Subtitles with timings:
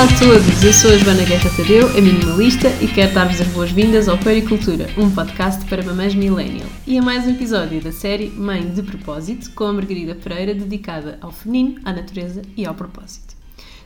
[0.00, 3.48] Olá a todos, eu sou a Joana Guerra Tadeu, a minimalista, e quero dar-vos as
[3.48, 6.66] boas-vindas ao Pericultura, um podcast para mamães millennial.
[6.86, 11.18] E a mais um episódio da série Mãe de Propósito, com a Margarida Pereira, dedicada
[11.20, 13.36] ao feminino, à natureza e ao propósito.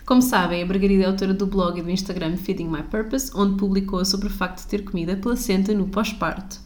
[0.06, 3.56] Como sabem, a Margarida é autora do blog e do Instagram Feeding My Purpose, onde
[3.56, 6.60] publicou sobre o facto de ter comida placenta no pós-parto.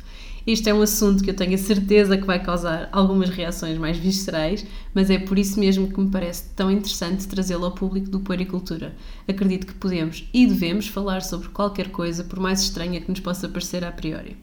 [0.48, 3.98] Este é um assunto que eu tenho a certeza que vai causar algumas reações mais
[3.98, 8.20] viscerais, mas é por isso mesmo que me parece tão interessante trazê-lo ao público do
[8.20, 8.96] Puericultura.
[9.28, 13.46] Acredito que podemos e devemos falar sobre qualquer coisa, por mais estranha que nos possa
[13.46, 14.38] parecer a priori.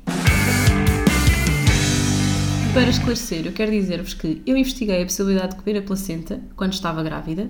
[2.72, 6.74] Para esclarecer, eu quero dizer-vos que eu investiguei a possibilidade de comer a placenta quando
[6.74, 7.50] estava grávida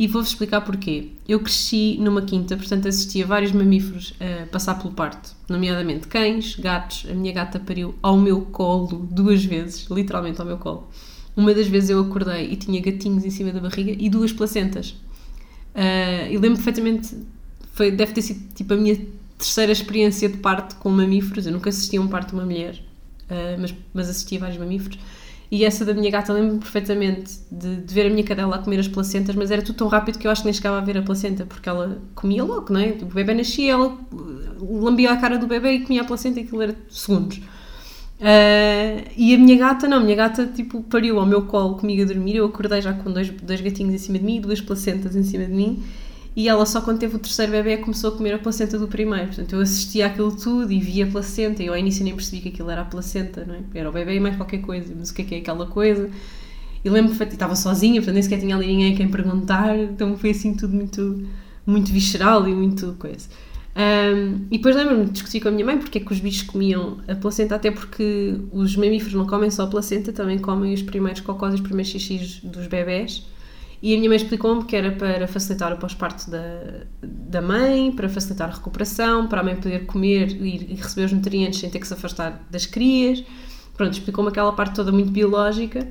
[0.00, 1.08] e vou-vos explicar porquê.
[1.28, 6.56] Eu cresci numa quinta, portanto assisti a vários mamíferos a passar pelo parto, nomeadamente cães,
[6.56, 7.04] gatos.
[7.10, 10.88] A minha gata pariu ao meu colo duas vezes, literalmente ao meu colo.
[11.36, 14.92] Uma das vezes eu acordei e tinha gatinhos em cima da barriga e duas placentas.
[15.74, 17.14] Uh, e lembro perfeitamente,
[17.74, 18.98] foi, deve ter sido tipo a minha
[19.36, 21.44] terceira experiência de parto com mamíferos.
[21.44, 22.82] Eu nunca assisti a um parto de uma mulher,
[23.24, 24.98] uh, mas, mas assisti a vários mamíferos.
[25.50, 28.78] E essa da minha gata lembro-me perfeitamente de, de, ver a minha cadela a comer
[28.78, 30.96] as placentas, mas era tudo tão rápido que eu acho que nem chegava a ver
[30.96, 32.96] a placenta, porque ela comia logo, não é?
[33.02, 33.98] O bebê nascia, ela
[34.60, 37.38] lambia a cara do bebê e comia a placenta e aquilo era segundos.
[38.20, 42.02] Uh, e a minha gata, não, a minha gata tipo pariu ao meu colo comigo
[42.02, 44.60] a dormir, eu acordei já com dois, dois gatinhos em cima de mim e duas
[44.60, 45.82] placentas em cima de mim
[46.36, 49.26] e ela só quando teve o terceiro bebê começou a comer a placenta do primeiro.
[49.26, 51.62] Portanto, eu assistia aquilo tudo e via a placenta.
[51.62, 53.60] E eu ao início nem percebi que aquilo era a placenta, não é?
[53.74, 54.94] Era o bebê e mais qualquer coisa.
[54.96, 56.08] Mas o que é que é aquela coisa?
[56.84, 59.76] E lembro que estava sozinha, portanto nem sequer tinha ali ninguém a quem perguntar.
[59.76, 61.26] Então foi assim tudo muito,
[61.66, 63.28] muito visceral e muito coisa.
[63.76, 66.42] Um, e depois lembro-me de discutir com a minha mãe porque é que os bichos
[66.42, 70.82] comiam a placenta, até porque os mamíferos não comem só a placenta, também comem os
[70.82, 73.24] primeiros cocós e os primeiros xixis dos bebés.
[73.82, 78.08] E a minha mãe explicou-me que era para facilitar o pós-parto da, da mãe, para
[78.08, 81.86] facilitar a recuperação, para a mãe poder comer e, receber os nutrientes sem ter que
[81.86, 83.24] se afastar das crias.
[83.74, 85.88] Pronto, explicou-me aquela parte toda muito biológica.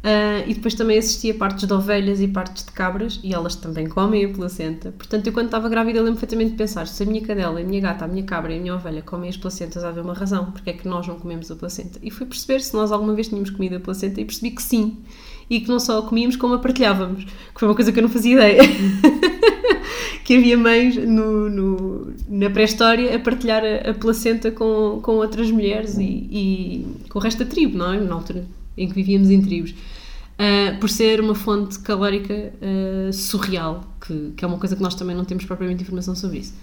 [0.00, 3.54] Uh, e depois também assisti a partes de ovelhas e partes de cabras, e elas
[3.54, 4.92] também comem a placenta.
[4.92, 7.82] Portanto, eu quando estava grávida lembro perfeitamente de pensar, se a minha cadela, a minha
[7.82, 10.70] gata, a minha cabra e a minha ovelha comem as placentas, há uma razão, porque
[10.70, 11.98] é que nós não comemos a placenta.
[12.02, 15.04] E fui perceber se nós alguma vez tínhamos comido a placenta e percebi que sim
[15.50, 18.02] e que não só a comíamos como a partilhávamos, que foi uma coisa que eu
[18.02, 18.62] não fazia ideia.
[20.24, 25.50] que havia mães no, no na pré-história a partilhar a, a, placenta com, com outras
[25.50, 28.00] mulheres e, e, com o resto da tribo, não é?
[28.00, 28.46] Na altura
[28.78, 29.72] em que vivíamos em tribos.
[29.72, 34.94] Uh, por ser uma fonte calórica uh, surreal, que, que é uma coisa que nós
[34.94, 36.54] também não temos propriamente informação sobre isso.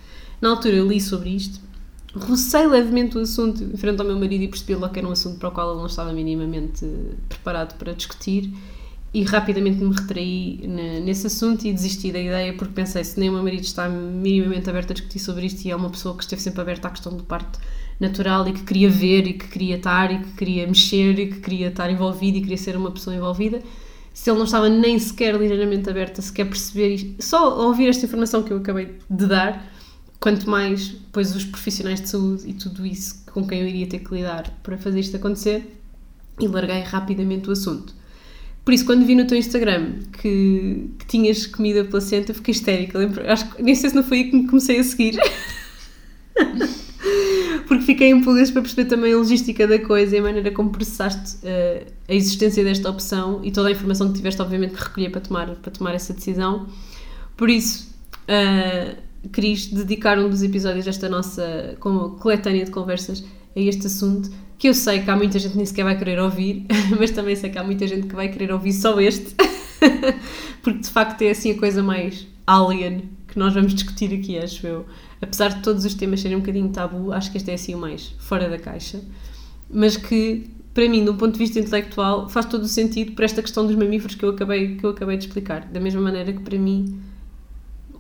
[0.42, 1.59] Na altura eu li sobre isto,
[2.16, 5.12] rocei levemente o assunto em frente ao meu marido e percebi logo que era um
[5.12, 6.90] assunto para o qual ele não estava minimamente
[7.28, 8.52] preparado para discutir
[9.17, 10.61] e rapidamente me retraí
[11.03, 14.69] nesse assunto e desisti da ideia porque pensei se nem o meu marido está minimamente
[14.69, 17.17] aberto a discutir sobre isto e é uma pessoa que esteve sempre aberta à questão
[17.17, 17.59] do parto
[18.00, 21.39] natural e que queria ver e que queria estar e que queria mexer e que
[21.39, 23.59] queria estar envolvido e queria ser uma pessoa envolvida
[24.13, 28.05] se ele não estava nem sequer ligeiramente aberto a sequer perceber isto, só ouvir esta
[28.05, 29.66] informação que eu acabei de dar
[30.19, 33.97] quanto mais pois os profissionais de saúde e tudo isso com quem eu iria ter
[33.97, 35.75] que lidar para fazer isto acontecer
[36.39, 37.97] e larguei rapidamente o assunto
[38.67, 43.00] por isso, quando vi no teu Instagram que, que tinhas comida placenta, fiquei histérica.
[43.00, 45.17] Lembro, acho que nem sei se não foi aí que me comecei a seguir.
[47.66, 51.38] Porque fiquei pulgas para perceber também a logística da coisa e a maneira como processaste
[51.45, 55.22] uh, a existência desta opção e toda a informação que tiveste, obviamente, que recolher para
[55.22, 56.67] tomar, para tomar essa decisão.
[57.38, 58.97] Por isso, uh,
[59.29, 63.23] queris dedicar um dos episódios desta nossa como coletânea de conversas
[63.57, 66.66] a este assunto que eu sei que há muita gente nem sequer vai querer ouvir,
[67.00, 69.35] mas também sei que há muita gente que vai querer ouvir só este,
[70.62, 74.66] porque de facto é assim a coisa mais alien que nós vamos discutir aqui, acho
[74.66, 74.85] eu.
[75.22, 77.78] Apesar de todos os temas serem um bocadinho tabu, acho que este é assim o
[77.78, 79.02] mais fora da caixa,
[79.70, 83.41] mas que para mim, um ponto de vista intelectual, faz todo o sentido por esta
[83.41, 85.66] questão dos mamíferos que eu acabei, que eu acabei de explicar.
[85.66, 86.99] Da mesma maneira que para mim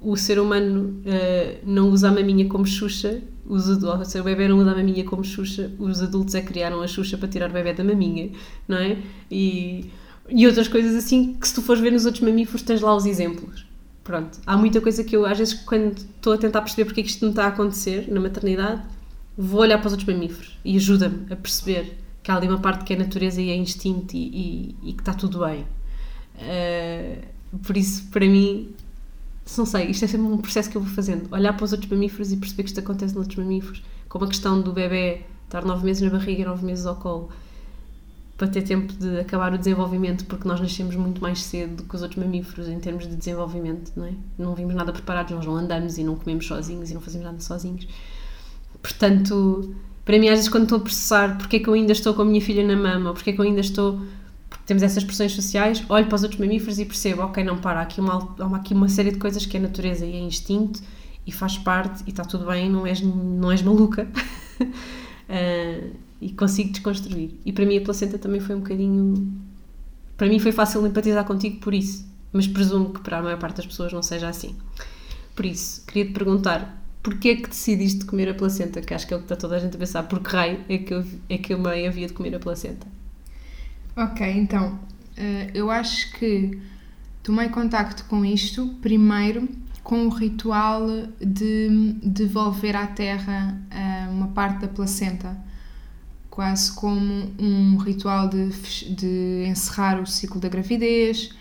[0.01, 4.57] o ser humano uh, não usa a maminha como Xuxa, os adultos, o bebê não
[4.57, 7.53] usa a maminha como Xuxa, os adultos é que criaram a Xuxa para tirar o
[7.53, 8.29] bebê da maminha,
[8.67, 8.97] não é?
[9.31, 9.89] E,
[10.29, 13.05] e outras coisas assim que se tu fores ver nos outros mamíferos tens lá os
[13.05, 13.65] exemplos.
[14.03, 17.03] Pronto, há muita coisa que eu às vezes quando estou a tentar perceber porque é
[17.03, 18.81] que isto não está a acontecer na maternidade,
[19.37, 22.83] vou olhar para os outros mamíferos e ajuda-me a perceber que há ali uma parte
[22.83, 25.65] que é natureza e é instinto e, e, e que está tudo bem.
[26.35, 28.73] Uh, por isso, para mim,
[29.57, 31.31] não sei, isto é sempre um processo que eu vou fazendo.
[31.31, 33.83] Olhar para os outros mamíferos e perceber que isto acontece nos outros mamíferos.
[34.09, 37.29] Como a questão do bebê estar nove meses na barriga e nove meses ao colo.
[38.37, 41.95] para ter tempo de acabar o desenvolvimento, porque nós nascemos muito mais cedo do que
[41.95, 44.13] os outros mamíferos em termos de desenvolvimento, não é?
[44.37, 47.39] Não vimos nada preparados, nós não andamos e não comemos sozinhos e não fazemos nada
[47.39, 47.87] sozinhos.
[48.81, 52.13] Portanto, para mim, às vezes, quando estou a processar porque é que eu ainda estou
[52.13, 53.99] com a minha filha na mama, ou porque é que eu ainda estou.
[54.67, 57.79] Porque temos essas pressões sociais, olho para os outros mamíferos e percebo, ok, não para,
[57.79, 60.81] há aqui uma, há aqui uma série de coisas que é natureza e é instinto
[61.25, 64.05] e faz parte e está tudo bem, não és, não és maluca.
[64.59, 67.39] uh, e consigo desconstruir.
[67.45, 69.31] E para mim a placenta também foi um bocadinho.
[70.17, 73.57] Para mim foi fácil empatizar contigo por isso, mas presumo que para a maior parte
[73.57, 74.53] das pessoas não seja assim.
[75.33, 78.81] Por isso, queria te perguntar porquê é que decidiste comer a placenta?
[78.81, 80.03] Que acho que é o que está toda a gente a pensar.
[80.03, 82.96] Por que raio é que eu, é que eu me havia de comer a placenta?
[83.97, 84.79] Ok, então,
[85.17, 86.61] eh, eu acho que
[87.23, 89.49] tomei contacto com isto primeiro
[89.83, 90.85] com o ritual
[91.19, 95.35] de devolver à terra eh, uma parte da placenta
[96.29, 98.49] quase como um ritual de,
[98.93, 101.31] de encerrar o ciclo da gravidez,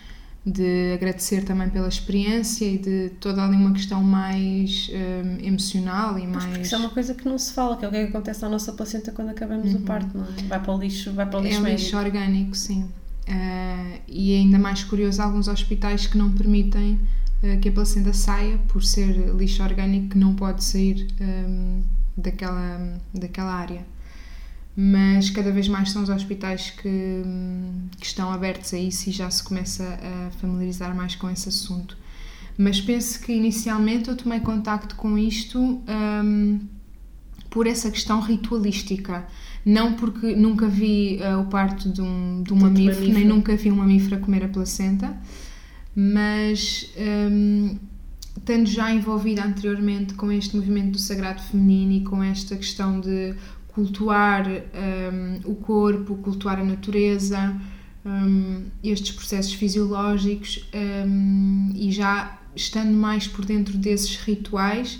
[0.47, 6.27] de agradecer também pela experiência e de toda ali uma questão mais um, emocional e
[6.27, 6.45] mais.
[6.45, 8.11] Porque isso é uma coisa que não se fala, que é o que, é que
[8.11, 9.81] acontece à nossa placenta quando acabamos uhum.
[9.81, 10.43] o parto, não é?
[10.47, 12.83] Vai para o lixo, vai para o lixo É lixo orgânico, sim.
[13.29, 17.01] Uh, e é ainda mais curioso alguns hospitais que não permitem
[17.43, 21.83] uh, que a placenta saia por ser lixo orgânico que não pode sair um,
[22.17, 23.85] daquela, daquela área
[24.77, 27.23] mas cada vez mais são os hospitais que,
[27.99, 31.97] que, estão abertos a isso e já se começa a familiarizar mais com esse assunto.
[32.59, 36.61] Mas penso que inicialmente eu tomei contacto com isto um,
[37.49, 39.27] por essa questão ritualística.
[39.65, 43.57] Não porque nunca vi uh, o parto de um, de um mamífero, mamífero, nem nunca
[43.57, 45.17] vi um mamífero a comer a placenta,
[45.95, 47.77] mas um,
[48.37, 53.35] estando já envolvida anteriormente com este movimento do sagrado feminino e com esta questão de
[53.77, 57.55] cultuar um, o corpo, cultuar a natureza,
[58.07, 64.95] um, estes processos fisiológicos um, e já estando mais por dentro desses rituais,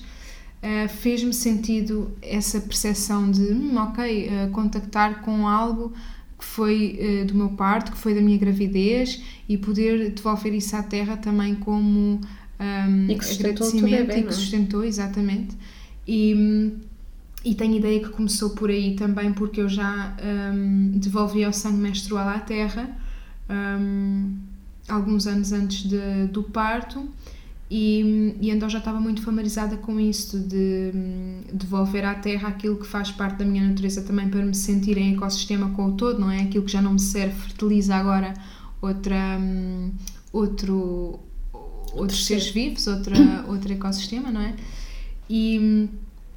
[0.63, 5.95] uh, fez-me sentido essa percepção de, hum, ok, uh, contactar com algo
[6.39, 10.77] que foi uh, do meu parto, que foi da minha gravidez e poder devolver isso
[10.77, 12.21] à terra também como
[12.61, 15.57] um, e que agradecimento bebê, e que sustentou, exatamente.
[16.07, 16.81] E, hum,
[17.47, 20.17] e tenho ideia que começou por aí também, porque eu já
[20.53, 22.91] um, devolvi o sangue menstrual à terra
[23.49, 24.35] um,
[24.89, 27.09] alguns anos antes de, do parto.
[27.71, 32.77] E, e, então já estava muito familiarizada com isso de hum, devolver à terra aquilo
[32.79, 36.19] que faz parte da minha natureza também para me sentir em ecossistema com o todo,
[36.19, 36.43] não é?
[36.43, 38.35] Aquilo que já não me serve fertiliza agora
[38.83, 39.93] outra, um,
[40.33, 41.21] outro,
[41.93, 43.15] outros seres vivos, outra,
[43.47, 44.53] outro ecossistema, não é?
[45.31, 45.89] E hum,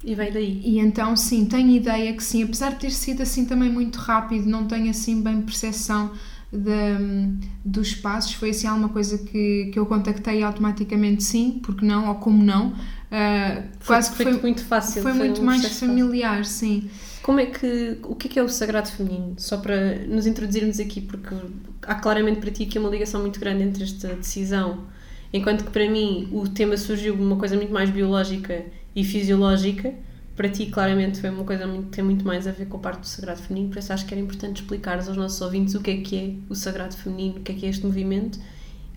[0.04, 0.60] e veio daí.
[0.64, 4.48] E então, sim, tenho ideia que sim, apesar de ter sido assim também muito rápido,
[4.48, 6.12] não tenho assim bem percepção
[6.52, 12.08] de, dos passos, foi assim alguma coisa que, que eu contactei automaticamente sim, porque não,
[12.08, 12.68] ou como não.
[12.70, 15.02] Uh, quase foi, que foi muito fácil.
[15.02, 16.52] Foi, foi muito um mais familiar, fácil.
[16.52, 16.90] sim.
[17.22, 19.34] Como é que, o que é, que é o sagrado feminino?
[19.36, 21.34] Só para nos introduzirmos aqui, porque
[21.82, 24.84] há claramente para ti aqui uma ligação muito grande entre esta decisão,
[25.32, 28.64] enquanto que para mim o tema surgiu uma coisa muito mais biológica
[28.94, 29.94] e fisiológica,
[30.36, 33.00] para ti claramente foi uma coisa muito, tem muito mais a ver com a parte
[33.00, 35.90] do sagrado feminino, por isso acho que era importante explicares aos nossos ouvintes o que
[35.90, 38.38] é que é o sagrado feminino, o que é que é este movimento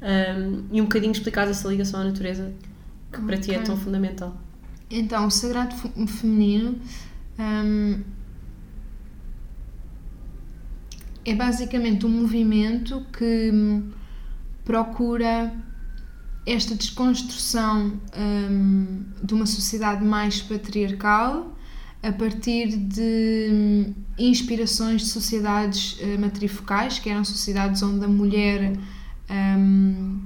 [0.02, 2.54] um, e um bocadinho explicar essa ligação à natureza
[3.12, 3.28] que okay.
[3.28, 4.36] para ti é tão fundamental.
[4.90, 5.76] Então, o sagrado
[6.08, 6.78] feminino
[7.40, 8.02] um,
[11.26, 13.52] é basicamente um movimento que
[14.66, 15.54] procura
[16.46, 21.54] esta desconstrução um, de uma sociedade mais patriarcal
[22.02, 28.74] a partir de hum, inspirações de sociedades uh, matrifocais, que eram sociedades onde a mulher
[29.30, 30.20] um,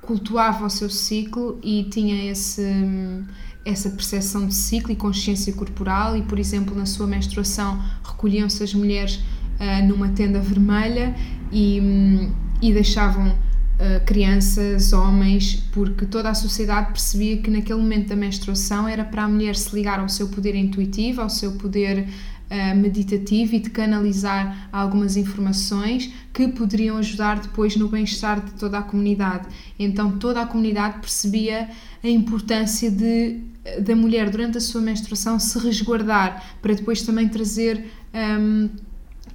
[0.00, 3.26] cultuava o seu ciclo e tinha esse, um,
[3.64, 8.72] essa percepção de ciclo e consciência corporal, e, por exemplo, na sua menstruação recolhiam-se as
[8.72, 11.16] mulheres uh, numa tenda vermelha
[11.50, 12.32] e, hum,
[12.62, 13.36] e deixavam
[13.78, 19.24] uh, crianças, homens, porque toda a sociedade percebia que naquele momento da menstruação era para
[19.24, 22.06] a mulher se ligar ao seu poder intuitivo, ao seu poder
[22.50, 28.78] uh, meditativo e de canalizar algumas informações que poderiam ajudar depois no bem-estar de toda
[28.78, 29.48] a comunidade.
[29.78, 31.68] Então toda a comunidade percebia
[32.02, 33.48] a importância de
[33.80, 38.70] da mulher durante a sua menstruação se resguardar para depois também trazer um,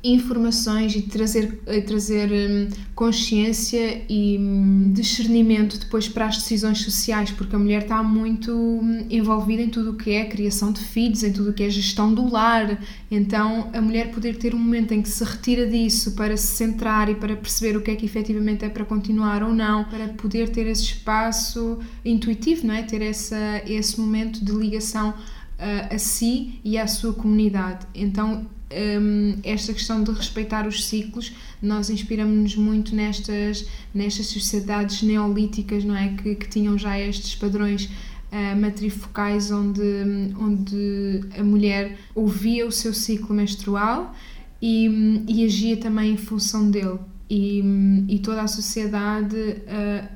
[0.03, 7.55] informações e trazer, trazer hum, consciência e hum, discernimento depois para as decisões sociais, porque
[7.55, 11.31] a mulher está muito hum, envolvida em tudo o que é criação de filhos, em
[11.31, 12.81] tudo o que é gestão do lar.
[13.10, 17.10] Então, a mulher poder ter um momento em que se retira disso para se centrar
[17.10, 20.50] e para perceber o que é que efetivamente é para continuar ou não, para poder
[20.50, 22.83] ter esse espaço intuitivo, não é?
[22.83, 27.88] Ter essa, esse momento de ligação uh, a si e à sua comunidade.
[27.95, 28.45] Então,
[29.00, 35.96] um, esta questão de respeitar os ciclos, nós inspiramos-nos muito nestas, nestas sociedades neolíticas, não
[35.96, 36.10] é?
[36.10, 39.82] Que, que tinham já estes padrões uh, matrifocais onde,
[40.39, 44.15] onde a mulher ouvia o seu ciclo menstrual
[44.62, 47.00] e, e agia também em função dele.
[47.30, 47.63] E,
[48.10, 50.08] e toda a sociedade uh,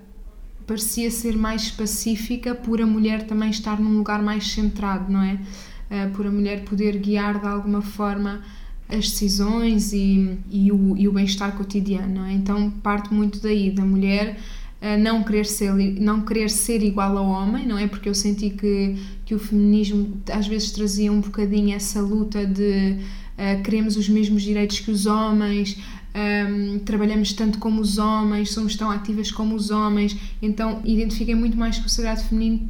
[0.68, 5.40] parecia ser mais pacífica por a mulher também estar num lugar mais centrado, não é?
[5.90, 8.42] Uh, por a mulher poder guiar de alguma forma
[8.90, 12.26] as decisões e, e o, o bem-estar cotidiano.
[12.26, 12.34] É?
[12.34, 14.38] Então parte muito daí, da mulher
[14.82, 17.88] uh, não, querer ser, não querer ser igual ao homem, não é?
[17.88, 22.98] Porque eu senti que, que o feminismo às vezes trazia um bocadinho essa luta de
[23.38, 25.78] uh, queremos os mesmos direitos que os homens.
[26.18, 31.56] Um, trabalhamos tanto como os homens, somos tão ativas como os homens, então identifiquei muito
[31.56, 32.68] mais com o sagrado feminino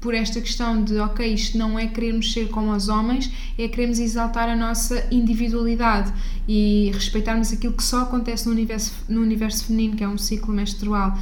[0.00, 3.98] por esta questão de, ok, isto não é querermos ser como os homens, é queremos
[3.98, 6.12] exaltar a nossa individualidade
[6.46, 10.54] e respeitarmos aquilo que só acontece no universo, no universo feminino, que é um ciclo
[10.54, 11.18] menstrual.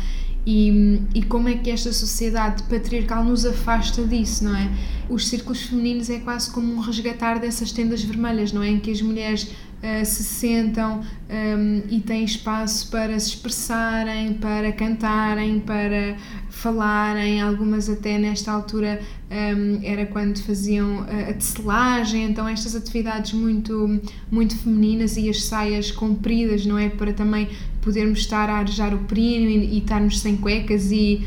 [0.47, 4.71] E, e como é que esta sociedade patriarcal nos afasta disso, não é?
[5.09, 8.69] Os círculos femininos é quase como um resgatar dessas tendas vermelhas, não é?
[8.69, 9.51] Em que as mulheres
[9.83, 16.17] uh, se sentam um, e têm espaço para se expressarem, para cantarem, para
[16.51, 17.41] falarem.
[17.41, 24.57] Algumas até nesta altura um, era quando faziam a tecelagem, então estas atividades muito, muito
[24.57, 26.89] femininas e as saias compridas, não é?
[26.89, 27.49] Para também
[27.83, 31.27] podermos estar a arejar o períneo e, e estarmos sem cuecas e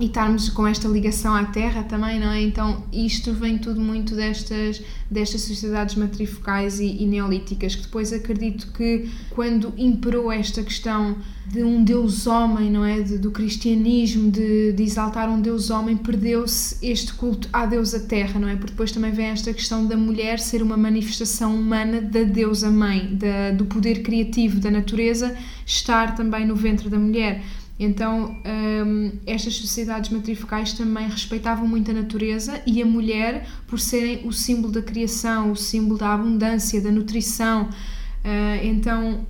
[0.00, 2.42] e estarmos com esta ligação à terra também, não é?
[2.42, 8.72] Então isto vem tudo muito destas, destas sociedades matrifocais e, e neolíticas, que depois acredito
[8.72, 13.00] que quando imperou esta questão de um Deus homem, não é?
[13.00, 18.40] De, do cristianismo, de, de exaltar um Deus homem, perdeu-se este culto à deusa terra,
[18.40, 18.56] não é?
[18.56, 23.14] Porque depois também vem esta questão da mulher ser uma manifestação humana da deusa mãe,
[23.14, 27.42] da, do poder criativo da natureza estar também no ventre da mulher.
[27.78, 28.36] Então,
[28.86, 34.32] um, estas sociedades matrifocais também respeitavam muito a natureza e a mulher por serem o
[34.32, 37.64] símbolo da criação, o símbolo da abundância, da nutrição.
[37.64, 39.26] Uh, então,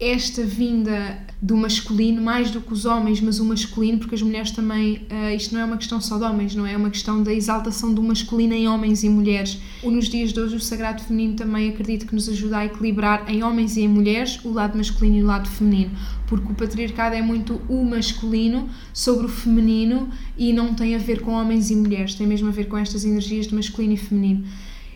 [0.00, 4.50] esta vinda do masculino, mais do que os homens, mas o masculino, porque as mulheres
[4.50, 6.72] também, uh, isto não é uma questão só de homens, não é?
[6.72, 9.60] É uma questão da exaltação do masculino em homens e mulheres.
[9.82, 13.42] Nos dias de hoje, o sagrado feminino também acredito que nos ajuda a equilibrar em
[13.42, 15.90] homens e em mulheres o lado masculino e o lado feminino,
[16.26, 21.20] porque o patriarcado é muito o masculino sobre o feminino e não tem a ver
[21.20, 24.44] com homens e mulheres, tem mesmo a ver com estas energias de masculino e feminino.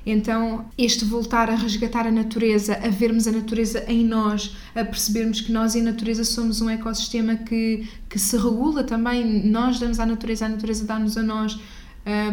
[0.04, 5.40] Então, este voltar a resgatar a natureza, a vermos a natureza em nós, a percebermos
[5.40, 10.00] que nós e a natureza somos um ecossistema que, que se regula também, nós damos
[10.00, 11.58] à natureza, a natureza dá-nos a nós,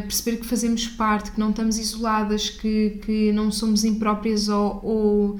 [0.01, 5.39] perceber que fazemos parte, que não estamos isoladas, que, que não somos impróprias ou, ou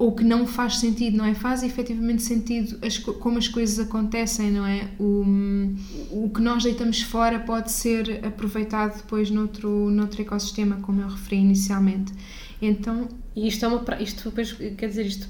[0.00, 1.34] ou que não faz sentido, não é?
[1.34, 4.88] Faz efetivamente sentido as, como as coisas acontecem, não é?
[4.98, 5.22] O,
[6.10, 11.36] o que nós deitamos fora pode ser aproveitado depois noutro, noutro ecossistema, como eu referi
[11.36, 12.14] inicialmente.
[12.62, 13.08] Então.
[13.36, 13.84] E isto é uma.
[14.00, 15.28] Isto depois, quer dizer, isto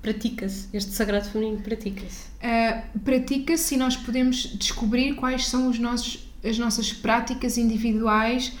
[0.00, 2.28] pratica-se, este sagrado feminino pratica-se?
[2.38, 8.52] Uh, pratica-se e nós podemos descobrir quais são os nossos, as nossas práticas individuais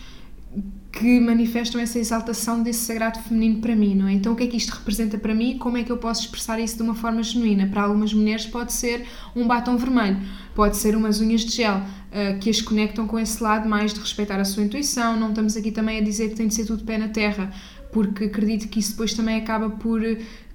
[0.94, 4.12] que manifestam essa exaltação desse sagrado feminino para mim, não é?
[4.12, 5.58] Então o que é que isto representa para mim?
[5.58, 7.66] Como é que eu posso expressar isso de uma forma genuína?
[7.66, 10.18] Para algumas mulheres pode ser um batom vermelho,
[10.54, 13.98] pode ser umas unhas de gel, uh, que as conectam com esse lado mais de
[13.98, 15.18] respeitar a sua intuição.
[15.18, 17.50] Não estamos aqui também a dizer que tem de ser tudo pé na terra,
[17.92, 20.00] porque acredito que isso depois também acaba por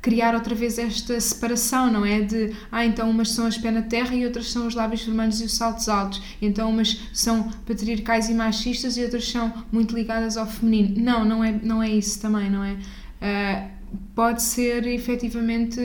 [0.02, 2.22] criar outra vez esta separação, não é?
[2.22, 5.42] De, ah, então umas são as pés na terra e outras são os lábios vermelhos
[5.42, 6.22] e os saltos altos.
[6.42, 11.02] Então umas são patriarcais e machistas e outras são muito ligadas ao feminino.
[11.02, 12.74] Não, não é, não é isso também, não é?
[12.74, 13.70] Uh,
[14.16, 15.80] pode ser efetivamente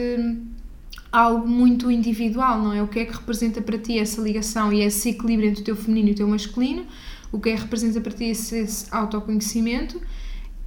[1.11, 2.81] algo muito individual, não é?
[2.81, 5.75] O que é que representa para ti essa ligação e esse equilíbrio entre o teu
[5.75, 6.85] feminino e o teu masculino?
[7.31, 10.01] O que é que representa para ti esse, esse autoconhecimento?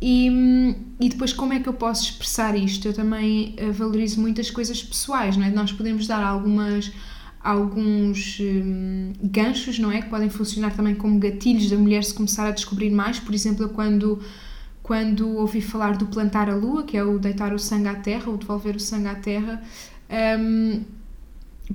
[0.00, 2.86] E, e depois, como é que eu posso expressar isto?
[2.86, 5.50] Eu também eh, valorizo muitas coisas pessoais, não é?
[5.50, 6.92] Nós podemos dar algumas,
[7.42, 10.02] alguns hum, ganchos, não é?
[10.02, 13.18] Que podem funcionar também como gatilhos da mulher se começar a descobrir mais.
[13.18, 14.20] Por exemplo, quando
[14.88, 18.30] quando ouvi falar do plantar a lua, que é o deitar o sangue à terra,
[18.30, 19.62] o devolver o sangue à terra.
[20.40, 20.80] Um,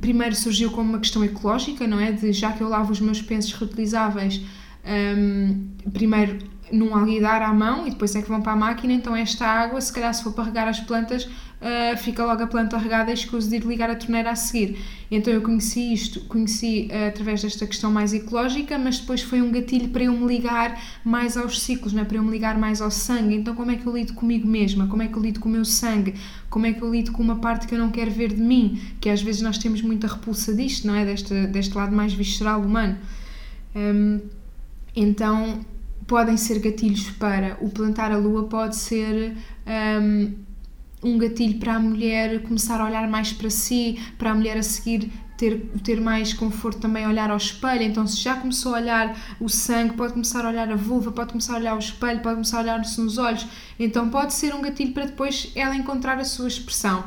[0.01, 2.11] primeiro surgiu como uma questão ecológica, não é?
[2.11, 4.41] De já que eu lavo os meus pensos reutilizáveis,
[5.15, 6.39] um, primeiro
[6.71, 9.79] num alguidar à mão e depois é que vão para a máquina, então esta água,
[9.79, 13.13] se calhar se for para regar as plantas, uh, fica logo a planta regada e
[13.13, 14.79] escuso de ir ligar a torneira a seguir.
[15.09, 19.51] Então eu conheci isto, conheci uh, através desta questão mais ecológica, mas depois foi um
[19.51, 22.03] gatilho para eu me ligar mais aos ciclos, né?
[22.03, 23.35] para eu me ligar mais ao sangue.
[23.35, 24.87] Então como é que eu lido comigo mesma?
[24.87, 26.15] Como é que eu lido com o meu sangue?
[26.49, 28.81] Como é que eu lido com uma parte que eu não quero ver de mim?
[28.99, 31.05] Que às vezes nós temos muita repulsa disto, não é?
[31.05, 32.97] Deste, deste lado mais visceral humano.
[33.75, 34.19] Um,
[34.95, 35.65] então
[36.13, 39.35] podem ser gatilhos para o plantar a lua, pode ser
[39.99, 40.33] um,
[41.03, 44.61] um gatilho para a mulher começar a olhar mais para si, para a mulher a
[44.61, 47.81] seguir ter, ter mais conforto também olhar ao espelho.
[47.81, 51.31] Então, se já começou a olhar o sangue, pode começar a olhar a vulva, pode
[51.31, 53.47] começar a olhar o espelho, pode começar a olhar-se nos olhos.
[53.79, 57.03] Então, pode ser um gatilho para depois ela encontrar a sua expressão.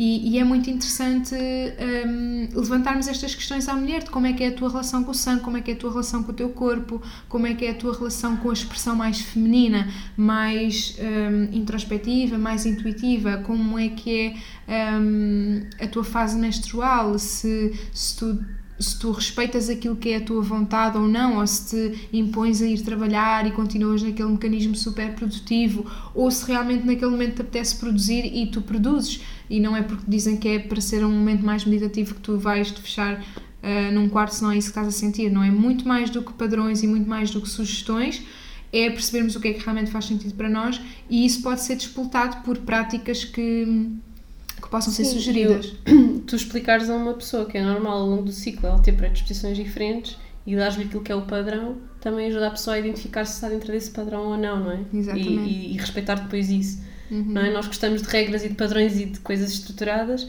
[0.00, 4.44] E, e, é muito interessante um, levantarmos estas questões à mulher de como é que
[4.44, 6.30] é a tua relação com o sangue, como é que é a tua relação com
[6.30, 9.88] o teu corpo, como é que é a tua relação com a expressão mais feminina,
[10.16, 14.36] mais um, introspectiva, mais intuitiva, como é que
[14.68, 18.38] é um, a tua fase menstrual, se, se tu
[18.78, 22.62] se tu respeitas aquilo que é a tua vontade ou não, ou se te impões
[22.62, 27.42] a ir trabalhar e continuas naquele mecanismo super produtivo, ou se realmente naquele momento te
[27.42, 29.20] apetece produzir e tu produzes,
[29.50, 32.38] e não é porque dizem que é para ser um momento mais meditativo que tu
[32.38, 35.42] vais te fechar uh, num quarto, se não é isso que estás a sentir, não
[35.42, 35.50] é?
[35.50, 38.22] Muito mais do que padrões e muito mais do que sugestões,
[38.72, 41.76] é percebermos o que é que realmente faz sentido para nós e isso pode ser
[41.76, 43.90] disputado por práticas que
[44.60, 45.74] que possam Sim, ser sugeridas.
[45.86, 48.92] Eu, tu explicares a uma pessoa que é normal ao longo do ciclo ela ter
[48.92, 53.24] predisposições diferentes e dar-lhe aquilo que é o padrão, também ajuda a pessoa a identificar
[53.26, 54.80] se está dentro desse padrão ou não, não é?
[54.94, 55.30] Exatamente.
[55.30, 56.82] E, e, e respeitar depois isso.
[57.10, 57.24] Uhum.
[57.24, 57.52] Não é?
[57.52, 60.26] Nós gostamos de regras e de padrões e de coisas estruturadas,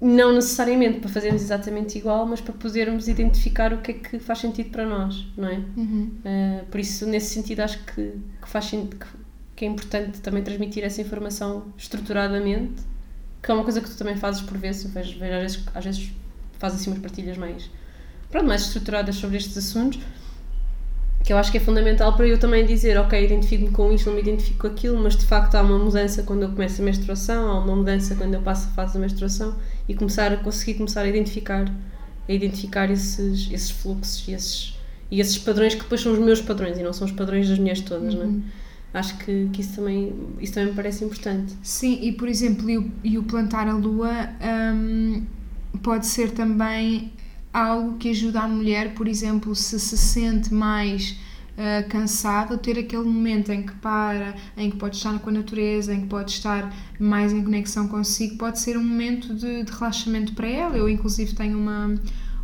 [0.00, 4.38] não necessariamente para fazermos exatamente igual, mas para podermos identificar o que é que faz
[4.38, 5.60] sentido para nós, não é?
[5.76, 6.10] Uhum.
[6.24, 8.88] Uh, por isso, nesse sentido, acho que, que faz que,
[9.54, 12.82] que é importante também transmitir essa informação estruturadamente
[13.44, 15.84] que é uma coisa que tu também fazes por vezes, vejo, vejo às vezes, às
[15.84, 16.12] vezes
[16.58, 17.70] fazes assim umas partilhas mais,
[18.30, 20.00] pronto, mais estruturadas sobre estes assuntos,
[21.22, 24.14] que eu acho que é fundamental para eu também dizer, ok, identifico-me com isto, não
[24.14, 27.50] me identifico com aquilo, mas de facto há uma mudança quando eu começo a menstruação,
[27.50, 29.54] há uma mudança quando eu passo a fase da menstruação
[29.86, 31.70] e começar a conseguir começar a identificar,
[32.26, 34.78] a identificar esses, esses fluxos e esses,
[35.10, 37.58] e esses padrões que depois são os meus padrões e não são os padrões das
[37.58, 38.26] mulheres todas, uhum.
[38.26, 38.63] não é?
[38.94, 41.54] Acho que, que isso, também, isso também me parece importante.
[41.62, 44.30] Sim, e por exemplo, e o, e o plantar a lua
[44.74, 45.22] um,
[45.82, 47.12] pode ser também
[47.52, 51.16] algo que ajuda a mulher, por exemplo, se se sente mais
[51.58, 55.92] uh, cansada, ter aquele momento em que para, em que pode estar com a natureza,
[55.92, 60.34] em que pode estar mais em conexão consigo, pode ser um momento de, de relaxamento
[60.34, 60.76] para ela.
[60.76, 61.94] Eu, inclusive, tenho uma,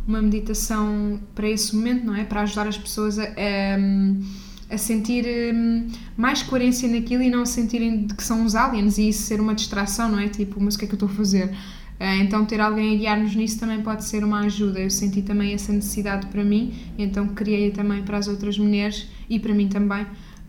[0.05, 2.25] uma meditação para esse momento, não é?
[2.25, 3.23] Para ajudar as pessoas a.
[3.23, 9.09] a a sentir hum, mais coerência naquilo e não sentirem que são uns aliens e
[9.09, 10.29] isso ser uma distração, não é?
[10.29, 11.47] Tipo, mas o que é que eu estou a fazer?
[11.47, 14.79] Uh, então, ter alguém a guiar-nos nisso também pode ser uma ajuda.
[14.79, 19.39] Eu senti também essa necessidade para mim, então criei também para as outras mulheres e
[19.39, 20.07] para mim também.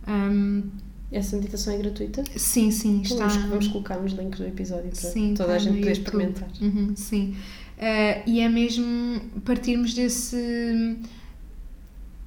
[0.08, 0.62] Um,
[1.11, 2.24] essa meditação é gratuita?
[2.37, 3.02] Sim, sim.
[3.02, 3.26] Está...
[3.26, 6.48] Vamos, vamos colocar nos links do episódio para sim, toda a gente poder experimentar.
[6.61, 7.35] Uhum, sim.
[7.76, 10.96] Uh, e é mesmo partirmos desse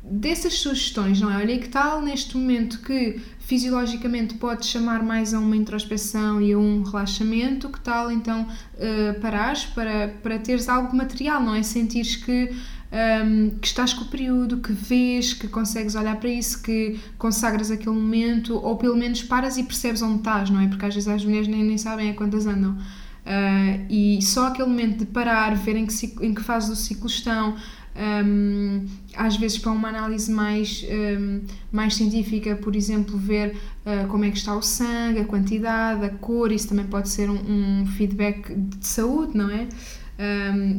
[0.10, 1.38] dessas sugestões, não é?
[1.38, 6.58] Olha, que tal neste momento que fisiologicamente pode chamar mais a uma introspeção e a
[6.58, 11.64] um relaxamento, que tal então uh, parares para, para teres algo material, não é?
[11.64, 16.30] Sentires que, um, ehm, que estás com o período, que vês, que consegues olhar para
[16.30, 20.68] isso, que consagras aquele momento, ou pelo menos paras e percebes onde estás, não é?
[20.68, 22.78] Porque às vezes as mulheres nem, nem sabem a quantas andam.
[23.26, 27.08] Uh, e só aquele momento de parar, ver em que, em que fase do ciclo
[27.08, 27.56] estão,
[27.96, 33.56] um, às vezes para uma análise mais, um, mais científica, por exemplo, ver
[33.86, 37.30] uh, como é que está o sangue, a quantidade, a cor, isso também pode ser
[37.30, 39.68] um, um feedback de saúde, não é?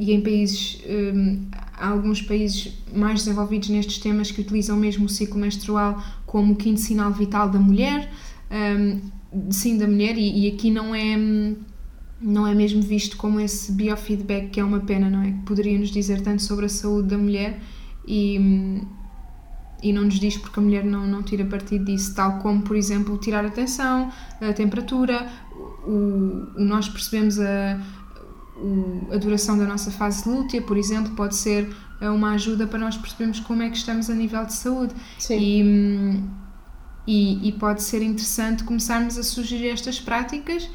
[0.01, 0.83] E em países,
[1.75, 6.57] há alguns países mais desenvolvidos nestes temas que utilizam mesmo o ciclo menstrual como o
[6.57, 8.11] quinto sinal vital da mulher,
[9.51, 11.19] sim, da mulher, e, e aqui não é
[12.21, 15.33] não é mesmo visto como esse biofeedback que é uma pena, não é?
[15.33, 17.61] Que poderia nos dizer tanto sobre a saúde da mulher
[18.07, 18.83] e,
[19.83, 22.77] e não nos diz porque a mulher não, não tira partido disso, tal como, por
[22.77, 25.29] exemplo, tirar a tensão, a temperatura,
[25.87, 25.91] o,
[26.57, 27.81] o nós percebemos a,
[28.57, 31.69] o, a duração da nossa fase lútea, por exemplo, pode ser
[32.01, 34.95] uma ajuda para nós percebermos como é que estamos a nível de saúde.
[35.19, 35.39] Sim.
[35.39, 36.47] E,
[37.07, 40.69] E, e pode ser interessante começarmos a sugerir estas práticas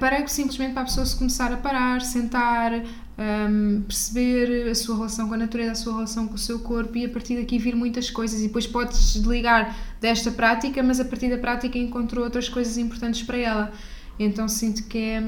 [0.00, 2.72] para simplesmente para a pessoa se começar a parar, sentar,
[3.18, 6.96] um, perceber a sua relação com a natureza, a sua relação com o seu corpo
[6.96, 8.40] e a partir daqui vir muitas coisas.
[8.40, 13.22] E depois podes desligar desta prática, mas a partir da prática encontrou outras coisas importantes
[13.22, 13.72] para ela.
[14.18, 15.22] Então sinto que é,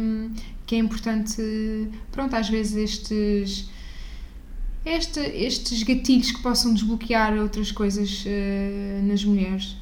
[0.66, 3.70] que é importante, pronto, às vezes estes
[4.84, 9.76] este, estes gatilhos que possam desbloquear outras coisas uh, nas mulheres.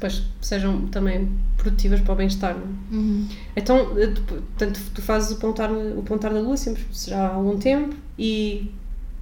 [0.00, 2.56] Depois sejam também produtivas para o bem-estar.
[2.56, 2.94] É?
[2.94, 3.28] Uhum.
[3.54, 7.58] Então, eh, portanto, tu fazes o pontar, o pontar da lua sempre já há algum
[7.58, 8.72] tempo e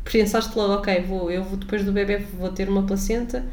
[0.05, 3.45] pensaste logo, ok, vou, eu vou, depois do bebê vou ter uma placenta,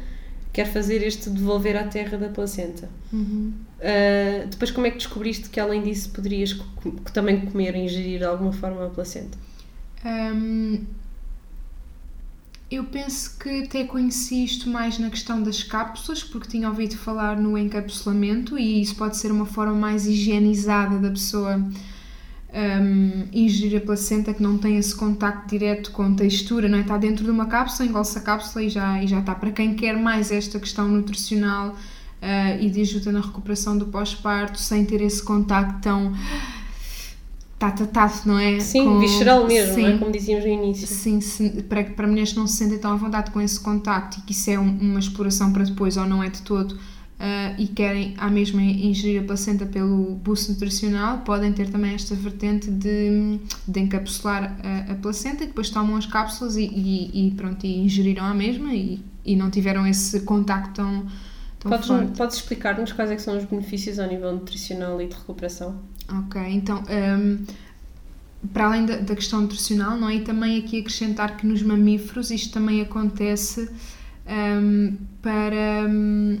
[0.52, 2.88] quero fazer este devolver à terra da placenta.
[3.12, 3.52] Uhum.
[3.80, 6.56] Uh, depois, como é que descobriste que além disso poderias
[7.12, 9.36] também comer, ingerir de alguma forma a placenta?
[10.04, 10.84] Um,
[12.70, 17.36] eu penso que até conheci isto mais na questão das cápsulas, porque tinha ouvido falar
[17.36, 21.62] no encapsulamento e isso pode ser uma forma mais higienizada da pessoa
[22.56, 26.80] um, ingerir a placenta que não tem esse contacto direto com textura, não é?
[26.80, 29.34] Está dentro de uma cápsula, engolça a cápsula e já, e já está.
[29.34, 34.58] Para quem quer mais esta questão nutricional uh, e de ajuda na recuperação do pós-parto,
[34.58, 36.12] sem ter esse contacto tão
[37.58, 38.60] tatatado, não é?
[38.60, 39.98] Sim, com, visceral mesmo, sim, não é?
[39.98, 40.86] Como dizíamos no início.
[40.86, 44.18] Sim, sim, para, para mulheres que não se sentem tão à vontade com esse contacto
[44.18, 47.54] e que isso é um, uma exploração para depois ou não é de todo uh,
[47.58, 52.70] e querem à mesma ingerir a placenta pelo boost nutricional, podem ter também esta vertente
[52.70, 57.64] de, de encapsular a, a placenta e depois tomam as cápsulas e, e, e pronto,
[57.64, 61.06] e ingeriram a mesma e, e não tiveram esse contacto tão,
[61.58, 62.16] tão podes, forte.
[62.18, 65.95] Podes explicar-nos quais é são os benefícios ao nível nutricional e de recuperação?
[66.08, 67.44] Ok, então, um,
[68.52, 70.16] para além da, da, questão nutricional, não é?
[70.16, 73.68] E também aqui acrescentar que nos mamíferos isto também acontece
[74.26, 76.38] um, para um,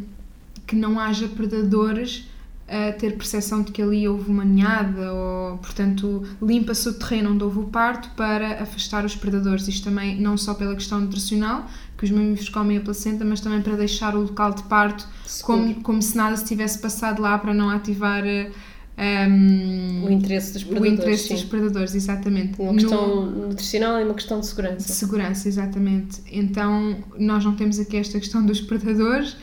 [0.66, 2.28] que não haja predadores
[2.68, 7.44] a ter percepção de que ali houve uma ninhada ou, portanto, limpa-se o terreno onde
[7.44, 9.68] houve o parto para afastar os predadores.
[9.68, 13.62] Isto também não só pela questão nutricional, que os mamíferos comem a placenta, mas também
[13.62, 15.06] para deixar o local de parto
[15.42, 18.52] como, como se nada se tivesse passado lá para não ativar uh,
[18.98, 20.92] um, o interesse dos predadores.
[20.92, 21.34] O interesse sim.
[21.34, 22.60] dos predadores, exatamente.
[22.60, 24.86] Uma questão no, nutricional e uma questão de segurança.
[24.86, 26.22] De segurança, exatamente.
[26.32, 29.36] Então, nós não temos aqui esta questão dos predadores,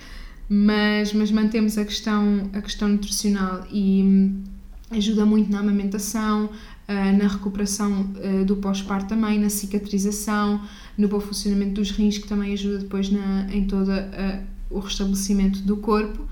[0.50, 4.44] mas, mas mantemos a questão, a questão nutricional e hum,
[4.90, 6.50] ajuda muito na amamentação,
[6.88, 10.62] ah, na recuperação ah, do pós-parto também, na cicatrização,
[10.98, 15.62] no bom funcionamento dos rins, que também ajuda depois na, em todo ah, o restabelecimento
[15.62, 16.28] do corpo.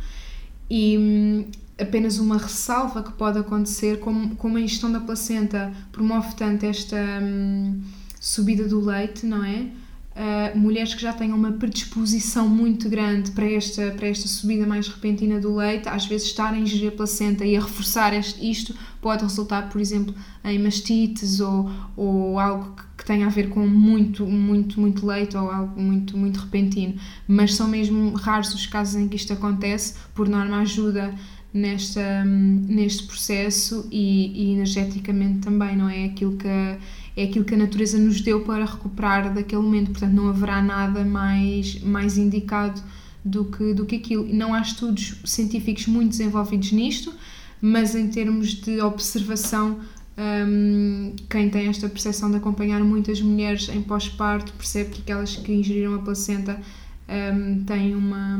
[0.68, 1.46] E hum,
[1.82, 6.98] apenas uma ressalva que pode acontecer, como, como a ingestão da placenta promove tanto esta
[7.22, 7.82] hum,
[8.20, 9.68] subida do leite, não é?
[10.12, 14.90] Uh, mulheres que já tenham uma predisposição muito grande para esta, para esta subida mais
[14.90, 18.76] repentina do leite, às vezes estar a ingerir a placenta e a reforçar este, isto
[19.00, 20.14] pode resultar, por exemplo,
[20.44, 25.36] em mastites ou, ou algo que, que tenha a ver com muito, muito, muito leite
[25.36, 26.94] ou algo muito, muito repentino.
[27.28, 31.12] Mas são mesmo raros os casos em que isto acontece, por norma ajuda
[31.52, 36.06] nesta, neste processo e, e, energeticamente também, não é?
[36.06, 40.30] Aquilo que é aquilo que a natureza nos deu para recuperar daquele momento, portanto não
[40.30, 42.82] haverá nada mais, mais indicado
[43.26, 44.32] do que, do que aquilo.
[44.32, 47.12] Não há estudos científicos muito desenvolvidos nisto,
[47.60, 49.80] mas em termos de observação,
[50.18, 55.52] um, quem tem esta percepção de acompanhar muitas mulheres em pós-parto percebe que aquelas que
[55.52, 56.60] ingeriram a placenta
[57.08, 58.38] um, têm uma...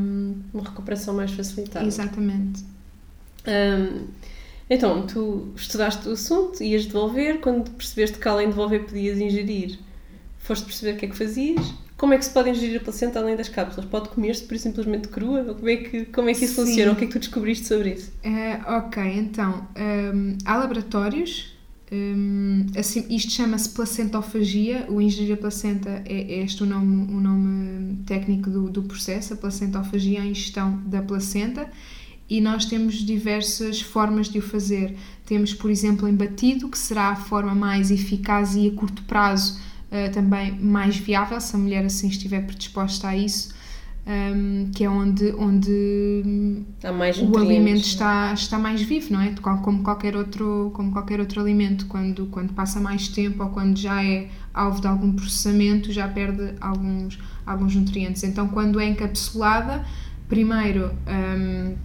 [0.54, 1.86] Uma recuperação mais facilitada.
[1.86, 2.64] Exatamente.
[3.48, 4.08] Um,
[4.70, 9.78] então, tu estudaste o assunto, ias devolver, quando percebeste que além de devolver podias ingerir,
[10.40, 11.74] foste perceber o que é que fazias.
[11.98, 13.88] Como é que se pode ingerir a placenta além das cápsulas?
[13.90, 15.44] Pode comer-se por simplesmente crua?
[15.44, 16.66] Como é que, como é que isso Sim.
[16.68, 16.92] funciona?
[16.94, 18.12] O que é que tu descobriste sobre isso?
[18.26, 19.68] Uh, ok, então,
[20.46, 21.54] há laboratórios,
[21.92, 27.20] um, assim, isto chama-se placentofagia, o ingerir a placenta é, é este o nome, o
[27.20, 31.70] nome técnico do, do processo, a placentofagia é a ingestão da placenta
[32.30, 34.96] e nós temos diversas formas de o fazer.
[35.26, 39.60] Temos, por exemplo, em batido, que será a forma mais eficaz e a curto prazo
[39.92, 43.54] uh, também mais viável, se a mulher assim estiver predisposta a isso,
[44.06, 46.64] um, que é onde, onde
[47.32, 49.34] o alimento está, está mais vivo, não é?
[49.62, 54.04] Como qualquer, outro, como qualquer outro alimento, quando, quando passa mais tempo ou quando já
[54.04, 58.24] é alvo de algum processamento, já perde alguns, alguns nutrientes.
[58.24, 59.86] Então, quando é encapsulada,
[60.28, 60.92] primeiro.
[61.08, 61.76] Um,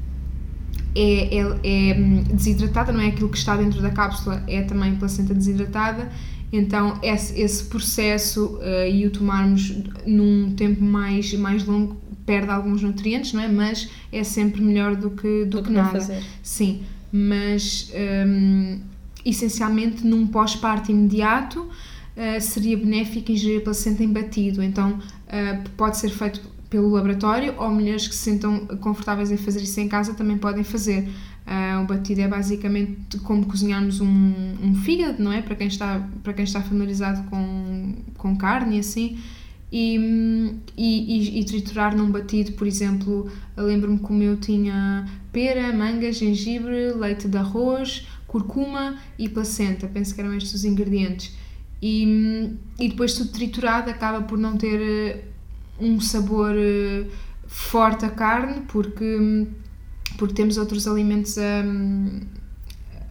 [0.98, 1.94] é, é, é,
[2.32, 6.10] desidratada, não é aquilo que está dentro da cápsula, é também placenta desidratada.
[6.50, 9.76] Então, esse, esse processo uh, e o tomarmos
[10.06, 13.48] num tempo mais, mais longo perde alguns nutrientes, não é?
[13.48, 16.00] Mas é sempre melhor do que, do, Do que, que nada.
[16.00, 16.22] fazer.
[16.42, 17.90] Sim, mas
[18.26, 18.80] hum,
[19.24, 24.62] essencialmente num pós-parto imediato uh, seria benéfico ingerir a placenta em batido.
[24.62, 29.62] Então uh, pode ser feito pelo laboratório ou mulheres que se sentam confortáveis em fazer
[29.62, 31.08] isso em casa também podem fazer.
[31.46, 35.40] Uh, o batido é basicamente como cozinharmos um, um fígado, não é?
[35.40, 39.16] Para quem está, para quem está familiarizado com, com carne e assim.
[39.70, 39.96] E,
[40.76, 46.12] e, e- triturar num batido, por exemplo, eu lembro-me que o meu tinha pera, manga,
[46.12, 51.34] gengibre, leite de arroz, curcuma e placenta, penso que eram estes os ingredientes.
[51.82, 55.24] E, e depois tudo triturado acaba por não ter eh,
[55.80, 57.06] um sabor eh,
[57.46, 59.46] forte a carne, porque,
[60.16, 62.20] porque temos outros alimentos hum,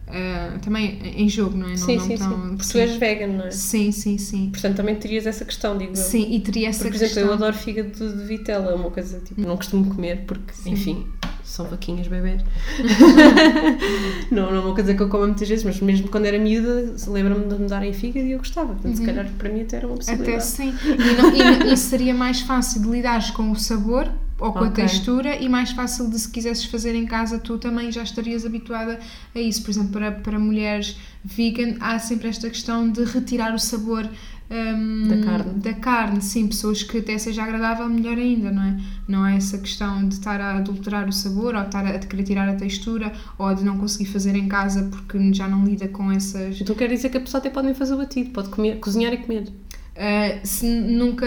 [0.08, 1.70] ah, também em jogo, não é?
[1.70, 2.56] Não, Sim, não sim, tão- sim.
[2.56, 3.50] Porque tu és vegan, não é?
[3.50, 4.50] Sim, sim, sim.
[4.50, 5.96] Portanto, também terias essa questão, digo eu.
[5.96, 7.28] Sim, e teria essa Porque, por exemplo, questão.
[7.28, 10.70] eu adoro fígado de, de vitela, é uma coisa tipo, não costumo comer porque, Sim.
[10.72, 11.06] enfim,
[11.44, 12.42] são vaquinhas bebês.
[14.30, 16.94] não, não é uma coisa que eu como muitas vezes, mas mesmo quando era miúda,
[17.08, 18.72] lembro-me de me darem fígado e eu gostava.
[18.74, 19.06] Portanto, se Uhum.
[19.06, 20.44] calhar para mim até era uma Até possibilidade.
[20.44, 20.74] sim.
[20.84, 24.68] E, não- e e seria mais fácil de lidares com o sabor ou com a
[24.68, 24.74] Ok.
[24.84, 28.98] textura e mais fácil de se quisesses fazer em casa tu também já estarias habituada
[29.34, 29.62] a isso.
[29.62, 34.08] Por exemplo, para, para mulheres vegan há sempre esta questão de retirar o sabor
[34.50, 35.60] hum, Da carne.
[35.60, 38.76] Da carne, sim, pessoas que até seja agradável, melhor ainda, não é?
[39.08, 42.48] Não é essa questão de estar a adulterar o sabor ou estar a querer tirar
[42.48, 46.60] a textura ou de não conseguir fazer em casa porque já não lida com essas
[46.60, 49.12] Então quer dizer que a pessoa até pode nem fazer o batido, pode comer, cozinhar
[49.12, 49.52] e comer.
[49.96, 51.26] Uh, se nunca,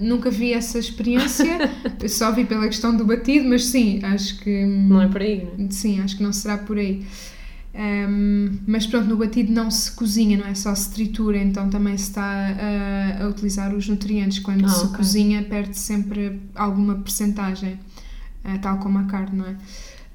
[0.00, 1.58] nunca vi essa experiência,
[2.08, 5.66] só vi pela questão do batido, mas sim, acho que Não é por aí, não
[5.66, 5.70] é?
[5.70, 7.04] sim, acho que não será por aí.
[7.76, 11.96] Um, mas pronto, no batido não se cozinha, não é só se tritura, então também
[11.98, 14.38] se está a, a utilizar os nutrientes.
[14.38, 14.96] Quando Ah, se ok.
[14.96, 17.80] cozinha, perde sempre alguma percentagem,
[18.44, 19.52] uh, tal como a carne, não é?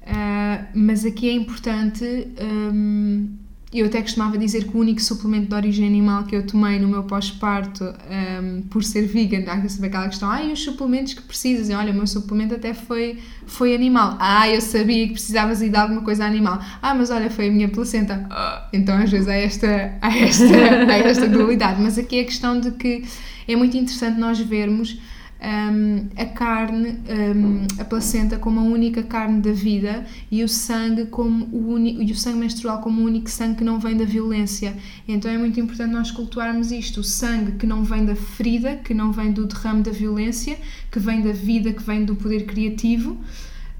[0.06, 2.02] Uh, mas aqui é importante.
[2.40, 3.28] um,
[3.72, 6.88] eu até costumava dizer que o único suplemento de origem animal que eu tomei no
[6.88, 11.22] meu pós-parto, um, por ser vegan, há saber aquela questão, ah, e os suplementos que
[11.22, 11.68] precisas?
[11.68, 14.16] E, olha, o meu suplemento até foi, foi animal.
[14.18, 16.60] Ah, eu sabia que precisavas de alguma coisa animal.
[16.82, 18.28] Ah, mas olha, foi a minha placenta.
[18.72, 20.44] Então, às vezes, há esta, há, esta,
[20.88, 21.80] há esta dualidade.
[21.80, 23.04] Mas aqui é a questão de que
[23.46, 24.98] é muito interessante nós vermos
[25.42, 31.06] um, a carne, um, a placenta como a única carne da vida e o sangue
[31.06, 34.04] como o único, e o sangue menstrual como o único sangue que não vem da
[34.04, 34.76] violência.
[35.08, 38.92] Então é muito importante nós cultuarmos isto, o sangue que não vem da ferida, que
[38.92, 40.58] não vem do derrame da violência,
[40.90, 43.16] que vem da vida, que vem do poder criativo.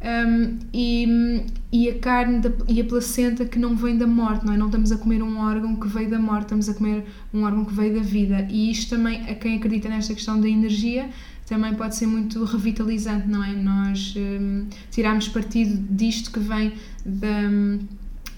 [0.02, 4.54] Um, e, e a carne da, e a placenta que não vem da morte, não
[4.54, 4.56] é?
[4.56, 7.66] Não estamos a comer um órgão que veio da morte, estamos a comer um órgão
[7.66, 8.48] que veio da vida.
[8.48, 11.10] E isto também, a quem acredita nesta questão da energia,
[11.50, 13.52] também pode ser muito revitalizante, não é?
[13.52, 17.50] Nós um, tirarmos partido disto que vem da,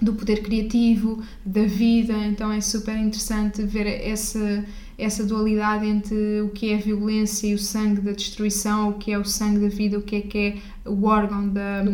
[0.01, 4.65] do poder criativo, da vida, então é super interessante ver essa,
[4.97, 9.11] essa dualidade entre o que é a violência e o sangue da destruição, o que
[9.11, 11.91] é o sangue da vida, o que é que é o órgão da, da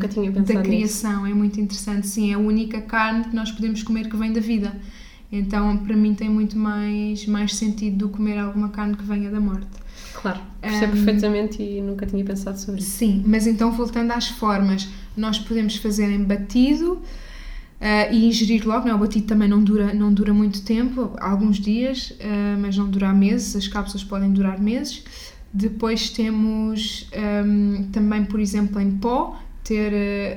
[0.62, 0.63] nisso.
[0.63, 1.25] criação.
[1.25, 4.39] É muito interessante, sim, é a única carne que nós podemos comer que vem da
[4.39, 4.73] vida.
[5.29, 9.41] Então, para mim, tem muito mais, mais sentido do comer alguma carne que venha da
[9.41, 9.88] morte.
[10.13, 12.97] Claro, percebo Um, perfeitamente e nunca tinha pensado sobre isso.
[12.97, 17.01] Sim, mas então voltando às formas, nós podemos fazer em batido
[17.81, 18.95] ah, e ingerir logo, não é?
[18.95, 23.13] o batido também não dura, não dura muito tempo, alguns dias, ah, mas não dura
[23.13, 25.03] meses, as cápsulas podem durar meses.
[25.51, 29.91] Depois temos ahm, também, por exemplo, em pó, ter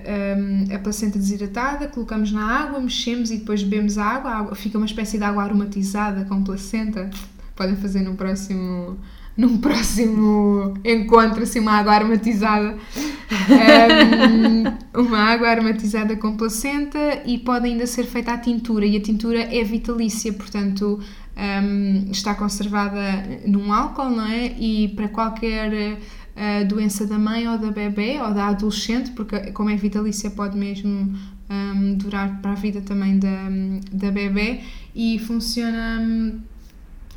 [0.07, 4.55] ahm, a placenta desidratada, colocamos na água, mexemos e depois bebemos a água, a água
[4.55, 7.11] fica uma espécie de água aromatizada com placenta.
[7.55, 8.99] Podem fazer no próximo
[9.37, 12.77] num próximo encontro, assim, uma água aromatizada.
[14.95, 18.85] Um, uma água aromatizada com placenta e pode ainda ser feita a tintura.
[18.85, 21.01] E a tintura é vitalícia, portanto,
[21.37, 23.01] um, está conservada
[23.47, 24.55] num álcool, não é?
[24.59, 25.99] E para qualquer
[26.37, 30.57] uh, doença da mãe ou da bebê ou da adolescente, porque como é vitalícia pode
[30.57, 31.15] mesmo
[31.51, 33.49] um, durar para a vida também da,
[33.93, 34.61] da bebê
[34.95, 36.41] e funciona hum,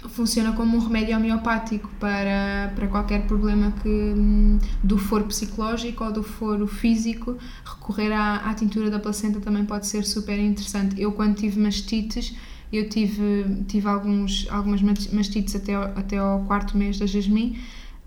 [0.09, 6.11] funciona como um remédio homeopático para, para qualquer problema que hum, do foro psicológico ou
[6.11, 7.37] do foro físico.
[7.65, 10.99] Recorrer à, à tintura da placenta também pode ser super interessante.
[11.01, 12.33] Eu quando tive mastites
[12.73, 17.57] eu tive, tive alguns, algumas mastites até, ao- até ao quarto mês da Jasmine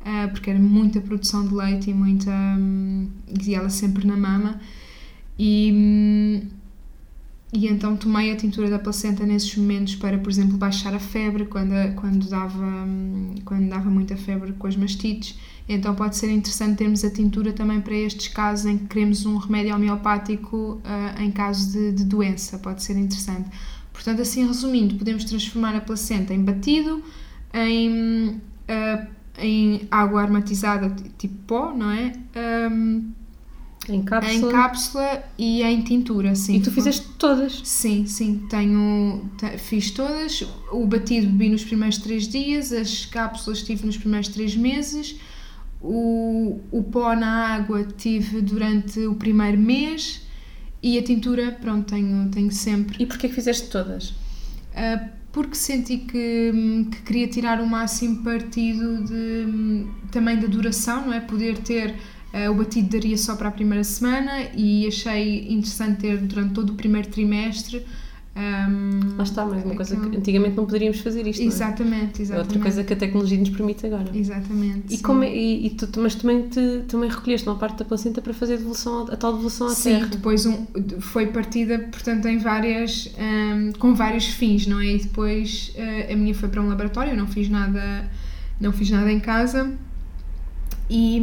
[0.04, 3.08] ah, porque era muita produção de leite e muita hum,
[3.46, 4.60] e ela sempre na mama.
[5.38, 6.48] E hum,
[7.50, 11.46] e então tomei a tintura da placenta nesses momentos para, por exemplo, baixar a febre
[11.46, 15.34] quando, quando, dava, hum, quando dava muita febre com as mastites
[15.66, 19.38] Então pode ser interessante termos a tintura também para estes casos em que queremos um
[19.38, 23.48] remédio homeopático uh, em caso de, de, doença, pode ser interessante.
[23.94, 27.02] Portanto, assim resumindo, podemos transformar a placenta em batido,
[27.54, 29.06] em, uh,
[29.38, 32.12] em água aromatizada tipo pó, não é?
[32.70, 33.10] Um,
[33.88, 34.34] em cápsula.
[34.34, 36.56] Em cápsula e em tintura, sim.
[36.56, 37.60] E tu fizeste todas?
[37.64, 38.46] Sim, sim.
[38.48, 40.44] Tenho, fiz todas.
[40.70, 45.16] O batido bebi nos primeiros três dias, as cápsulas tive nos primeiros três meses,
[45.80, 50.22] o, o pó na água tive durante o primeiro mês
[50.82, 53.02] e a tintura, pronto, tenho, tenho sempre.
[53.02, 54.10] E porquê que fizeste todas?
[54.10, 61.12] Uh, porque senti que, que, queria tirar o máximo partido de, também da duração, não
[61.12, 61.20] é?
[61.20, 61.94] Poder ter
[62.50, 66.74] o batido daria só para a primeira semana e achei interessante ter durante todo o
[66.74, 67.84] primeiro trimestre.
[68.38, 71.42] Um, Lá está, mais uma coisa que antigamente não poderíamos fazer isto.
[71.42, 72.22] Exatamente, é?
[72.22, 72.32] exatamente.
[72.32, 74.16] É outra coisa que a tecnologia nos permite agora.
[74.16, 74.94] Exatamente.
[74.94, 78.22] E, como é, e, e, tu, mas também, te, também recolheste uma parte da placenta
[78.22, 80.04] para fazer a, devolução, a tal devolução à sim, terra.
[80.04, 80.66] Sim, depois um,
[81.00, 83.12] foi partida, portanto, em várias.
[83.18, 84.86] Um, com vários fins, não é?
[84.86, 88.08] E depois uh, a minha foi para um laboratório, eu não fiz nada,
[88.60, 89.76] não fiz nada em casa
[90.90, 91.20] e,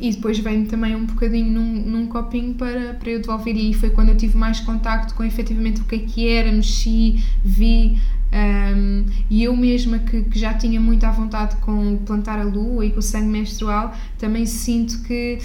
[0.00, 3.56] e depois veio-me também um bocadinho num, num copinho para, para eu devolver.
[3.56, 7.22] E foi quando eu tive mais contacto com efetivamente o que é que era, mexi,
[7.44, 7.98] vi.
[8.32, 12.84] Um, e eu mesma que, que, já tinha muito à vontade com plantar a lua
[12.84, 15.38] e com o sangue menstrual, também sinto que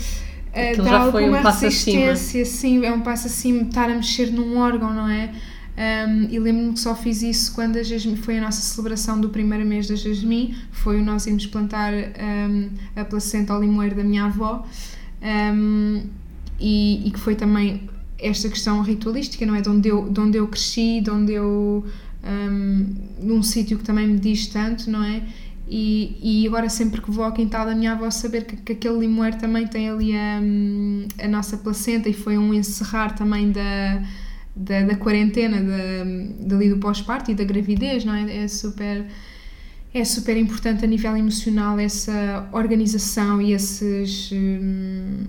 [0.48, 4.92] uh, dá alguma um resistência, sim, é um passo acima, estar a mexer num órgão,
[4.92, 5.30] não é?
[5.80, 9.30] Um, e lembro-me que só fiz isso quando a Jasmine, foi a nossa celebração do
[9.30, 14.04] primeiro mês da Jasmine, foi o nós irmos plantar um, a placenta ao limoeiro da
[14.04, 14.68] minha avó,
[15.24, 16.04] um,
[16.60, 19.62] e, e, que foi também esta questão ritualística, não é?
[19.62, 21.86] De onde eu, de onde eu cresci, de onde eu.
[23.22, 25.24] num sítio que também me diz tanto, não é?
[25.70, 29.00] E, e agora sempre que vou ao quintal da minha avó saber que, que aquele
[29.00, 30.42] limoeiro também tem ali a,
[31.24, 34.04] a nossa placenta e foi um encerrar também da
[34.60, 38.44] da, da quarentena, da, dali do pós-parto e da gravidez, não é?
[38.44, 39.06] É super,
[39.94, 44.30] é super importante a nível emocional essa organização e esses.
[44.34, 45.24] Hum,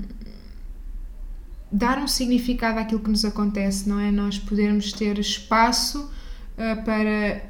[1.72, 4.10] dar um significado àquilo que nos acontece, não é?
[4.10, 6.10] Nós podermos ter espaço
[6.58, 7.40] uh, para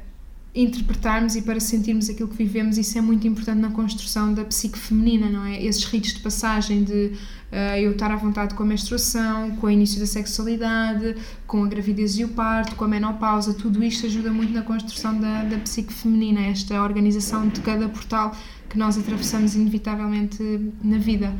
[0.53, 4.77] interpretarmos e para sentirmos aquilo que vivemos, isso é muito importante na construção da psique
[4.77, 5.63] feminina, não é?
[5.63, 7.13] Esses ritos de passagem de
[7.51, 11.15] uh, eu estar à vontade com a menstruação, com o início da sexualidade,
[11.47, 15.17] com a gravidez e o parto, com a menopausa, tudo isto ajuda muito na construção
[15.17, 18.35] da, da psique feminina, esta organização de cada portal
[18.69, 20.43] que nós atravessamos inevitavelmente
[20.83, 21.33] na vida.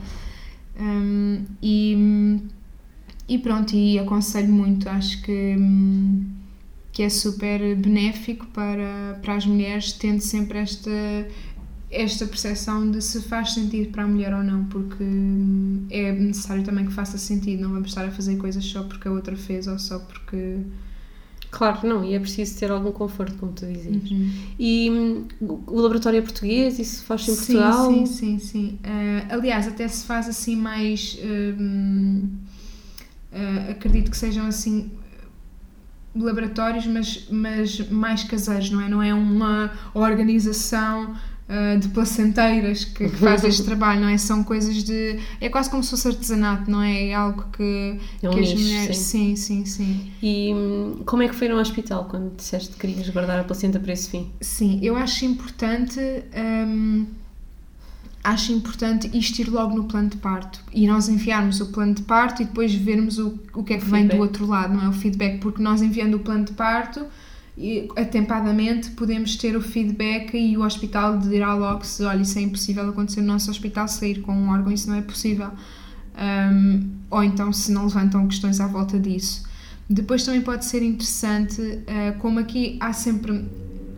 [0.80, 2.40] Um, e,
[3.28, 5.56] e pronto, e aconselho muito, acho que.
[5.58, 6.41] Um,
[7.02, 10.92] que é super benéfico para, para as mulheres, tendo sempre esta,
[11.90, 15.04] esta percepção de se faz sentido para a mulher ou não, porque
[15.90, 19.12] é necessário também que faça sentido, não vamos estar a fazer coisas só porque a
[19.12, 20.58] outra fez ou só porque.
[21.50, 24.12] Claro, não, e é preciso ter algum conforto, como tu dizias.
[24.12, 24.32] Uhum.
[24.60, 25.26] E hum,
[25.66, 27.92] o laboratório é português, isso faz em Portugal?
[27.92, 28.80] Sim, sim, sim.
[28.86, 31.18] Uh, aliás, até se faz assim mais.
[31.20, 32.28] Uh,
[33.34, 34.92] uh, acredito que sejam assim
[36.16, 38.90] laboratórios, mas, mas mais caseiros, não é?
[38.90, 41.16] Não é uma organização
[41.52, 44.18] uh, de placenteiras que, que faz este trabalho, não é?
[44.18, 45.20] São coisas de.
[45.40, 47.10] É quase como se fosse artesanato, não é?
[47.10, 48.98] É algo que, é um que nicho, as mulheres.
[48.98, 49.36] Sim.
[49.36, 50.12] sim, sim, sim.
[50.22, 53.80] E hum, como é que foi no hospital quando disseste que querias guardar a placenta
[53.80, 54.32] para esse fim?
[54.42, 56.00] Sim, eu acho importante.
[56.36, 57.06] Um,
[58.24, 62.04] acho importante isto ir logo no plano de parto e nós enviarmos o plano de
[62.04, 64.90] parto e depois vermos o, o que é que vem do outro lado, não é?
[64.90, 67.06] O feedback, porque nós enviando o plano de parto
[67.58, 72.42] e, atempadamente podemos ter o feedback e o hospital dirá logo se, olha, isso é
[72.42, 75.50] impossível acontecer no nosso hospital, sair com um órgão, isso não é possível.
[76.14, 79.50] Um, ou então se não levantam questões à volta disso.
[79.90, 83.46] Depois também pode ser interessante, uh, como aqui há sempre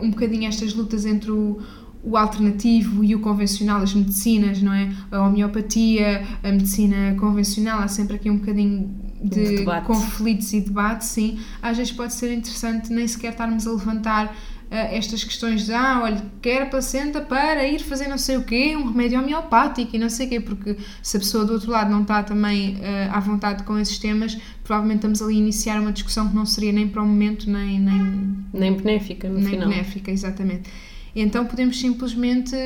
[0.00, 1.60] um bocadinho estas lutas entre o
[2.04, 4.92] o alternativo e o convencional, as medicinas, não é?
[5.10, 11.06] A homeopatia, a medicina convencional, há sempre aqui um bocadinho de, de conflitos e debate,
[11.06, 11.38] sim.
[11.62, 14.34] Às vezes pode ser interessante nem sequer estarmos a levantar uh,
[14.70, 18.76] estas questões de, ah, olha, quer a placenta para ir fazer não sei o quê,
[18.76, 21.90] um remédio homeopático e não sei o quê, porque se a pessoa do outro lado
[21.90, 25.90] não está também uh, à vontade com esses temas, provavelmente estamos ali a iniciar uma
[25.90, 27.80] discussão que não seria nem para o momento, nem...
[27.80, 29.70] Nem, nem benéfica, no nem final.
[29.70, 30.68] benéfica, exatamente.
[31.14, 32.56] Então podemos simplesmente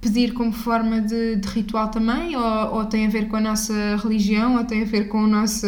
[0.00, 3.96] pedir como forma de, de ritual também, ou, ou, tem a ver com a nossa
[3.96, 5.66] religião, ou tem a ver com o nosso,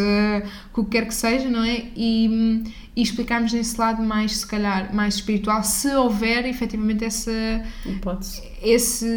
[0.71, 1.85] com o que quer que seja, não é?
[1.95, 2.63] E,
[2.95, 7.31] e explicarmos nesse lado mais, se calhar, mais espiritual, se houver efetivamente essa
[7.85, 9.07] hipótese, esse,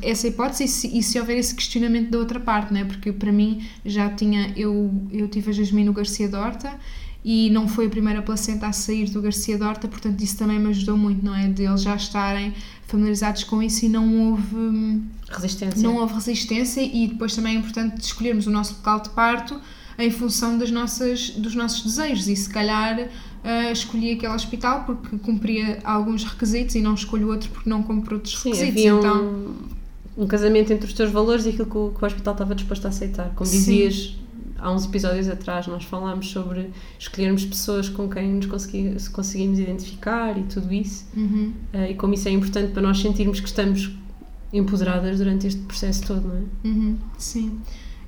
[0.00, 2.84] essa hipótese e se, e se houver esse questionamento da outra parte, não é?
[2.84, 6.72] Porque para mim já tinha, eu, eu tive a Jasmine Garcia Dorta
[7.24, 10.68] e não foi a primeira placenta a sair do Garcia Dorta, portanto isso também me
[10.68, 11.48] ajudou muito, não é?
[11.48, 12.52] De eles já estarem
[12.86, 15.00] familiarizados com isso e não houve
[15.30, 15.82] resistência.
[15.82, 19.58] Não houve resistência e depois também é importante escolhermos o nosso local de parto
[19.98, 25.16] em função das nossas, dos nossos desejos e se calhar uh, escolhi aquele hospital porque
[25.16, 28.72] cumpria alguns requisitos e não escolho outro porque não cumpre outros Sim, requisitos.
[28.72, 29.24] Havia então,
[30.18, 32.54] um, um casamento entre os teus valores e aquilo que o, que o hospital estava
[32.54, 33.30] disposto a aceitar.
[33.34, 34.23] Como dizias, Sim
[34.64, 40.38] há uns episódios atrás nós falámos sobre escolhermos pessoas com quem nos consegui, conseguimos identificar
[40.38, 41.52] e tudo isso uhum.
[41.74, 43.94] uh, e como isso é importante para nós sentirmos que estamos
[44.52, 46.68] empoderadas durante este processo todo, não é?
[46.68, 46.96] Uhum.
[47.18, 47.60] Sim.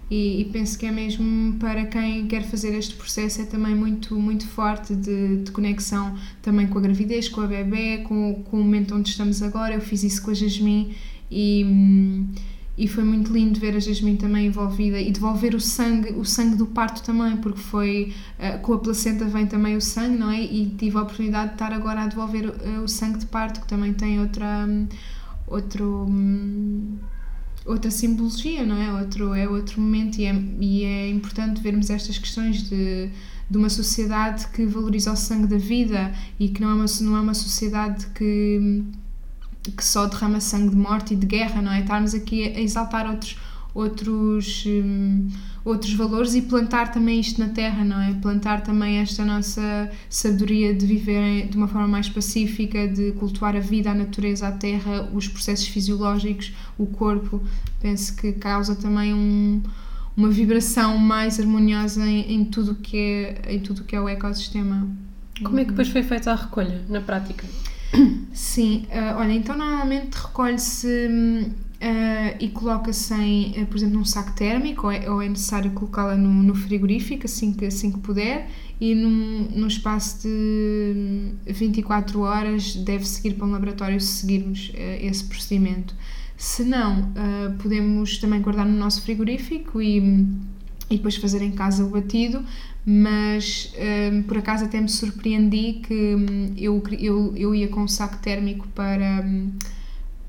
[0.09, 4.15] E, e, penso que é mesmo para quem quer fazer este processo é também muito
[4.15, 8.63] muito forte de, de conexão também com a gravidez, com a bebê, com, com o
[8.63, 9.75] momento onde estamos agora.
[9.75, 10.97] Eu fiz isso com a Jasmine
[11.29, 12.29] e hum,
[12.77, 16.57] e foi muito lindo ver a Jasmine também envolvida e devolver o sangue, o sangue
[16.57, 20.43] do parto também, porque foi uh, com a placenta vem também o sangue, não é?
[20.43, 23.67] E tive a oportunidade de estar agora a devolver uh, o sangue de parto, que
[23.67, 24.87] também tem outra um,
[25.47, 26.99] outro um,
[27.65, 28.93] outra simbologia, não é?
[29.01, 33.11] Outro é outro momento e é, e é importante vermos estas questões de
[33.49, 37.17] de uma sociedade que valoriza o sangue da vida e que não é uma, não
[37.17, 38.83] é uma sociedade que
[39.71, 41.81] que só derrama sangue de morte e de guerra, não é?
[41.81, 43.37] Estarmos aqui a exaltar outros,
[43.75, 45.29] outros, um,
[45.65, 48.15] outros valores e plantar também isto na terra, não é?
[48.15, 53.61] Plantar também esta nossa sabedoria de viver de uma forma mais pacífica, de cultuar a
[53.61, 57.43] vida, a natureza, a terra, os processos fisiológicos, o corpo.
[57.81, 59.63] Penso que causa também um,
[60.17, 64.89] uma vibração mais harmoniosa em, em tudo que é em tudo que é o ecossistema.
[65.43, 67.47] Como é que depois foi feita a recolha na prática?
[68.33, 74.87] Sim, uh, olha, então normalmente recolhe-se uh, e coloca-se uh, por exemplo, num saco térmico
[74.87, 78.49] ou é, ou é necessário colocá-la no, no, frigorífico assim que, assim que puder
[78.81, 84.71] e num, num espaço de 24 horas deve seguir para um laboratório se seguirmos
[85.01, 85.95] esse procedimento.
[86.37, 87.11] Se não,
[87.59, 90.27] podemos também guardar no nosso frigorífico e,
[90.91, 92.45] e depois fazer em casa o batido,
[92.89, 93.73] mas
[94.13, 98.19] um, por acaso até me surpreendi que um, eu, eu, eu ia com um saco
[98.19, 99.53] térmico para, um,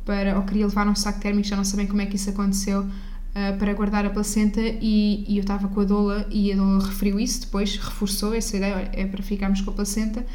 [0.03, 0.35] para.
[0.35, 3.57] ou queria levar um saco térmico, já não sabem como é que isso aconteceu, uh,
[3.59, 7.19] para guardar a placenta e, e eu estava com a doula e a doula referiu
[7.19, 10.25] isso depois, reforçou essa ideia, é para ficarmos com a placenta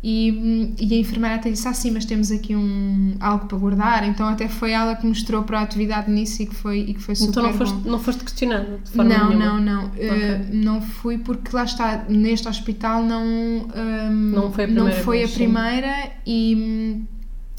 [0.00, 4.28] e, e, a enfermeira até disse assim, mas temos aqui um, algo para guardar, então
[4.28, 7.16] até foi ela que mostrou para a atividade nisso e que foi, e que foi
[7.16, 7.90] super Então não foste, bom.
[7.90, 9.46] não foste questionada de forma não, nenhuma?
[9.46, 10.08] Não, não, okay.
[10.08, 15.02] uh, não fui porque lá está, neste hospital não, um, não foi a primeira, não
[15.02, 17.02] foi a primeira e,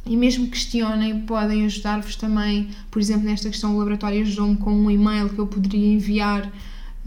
[0.06, 4.90] e mesmo questionem, podem ajudar-vos também, por exemplo, nesta questão do laboratório ajudou-me com um
[4.90, 6.50] e-mail que eu poderia enviar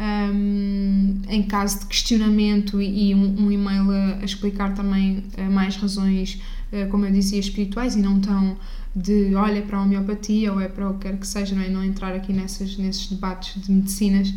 [0.03, 5.77] um, em caso de questionamento e, um, um, e-mail a, a explicar também uh, mais
[5.77, 6.41] razões,
[6.73, 8.57] uh, como eu dizia, espirituais e não tão
[8.95, 11.69] de olha para a homeopatia ou é para o que quer que seja, não, é?
[11.69, 14.35] não entrar aqui nessas, nesses debates de medicinas,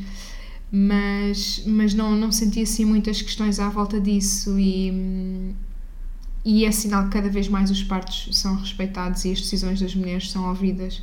[0.72, 5.53] mas, mas não, não senti assim muitas questões à volta disso e,
[6.45, 9.95] e é sinal que cada vez mais os partos são respeitados e as decisões das
[9.95, 11.01] mulheres são ouvidas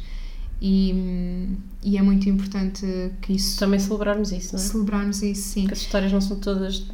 [0.64, 2.86] e, e é muito importante
[3.20, 3.58] que isso.
[3.58, 4.64] Também celebrarmos isso, não é?
[4.64, 5.66] Celebrarmos isso, sim.
[5.66, 6.86] Que as histórias não são todas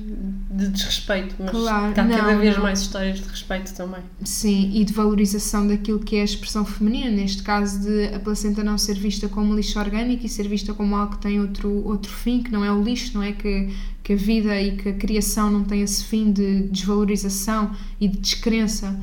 [0.51, 2.63] de desrespeito, mas claro, há cada não, vez não.
[2.63, 4.01] mais histórias de respeito também.
[4.25, 8.65] Sim, e de valorização daquilo que é a expressão feminina, neste caso de a placenta
[8.65, 12.11] não ser vista como lixo orgânico e ser vista como algo que tem outro, outro
[12.11, 13.69] fim, que não é o lixo, não é que,
[14.03, 18.17] que a vida e que a criação não tem esse fim de desvalorização e de
[18.17, 18.99] descrença.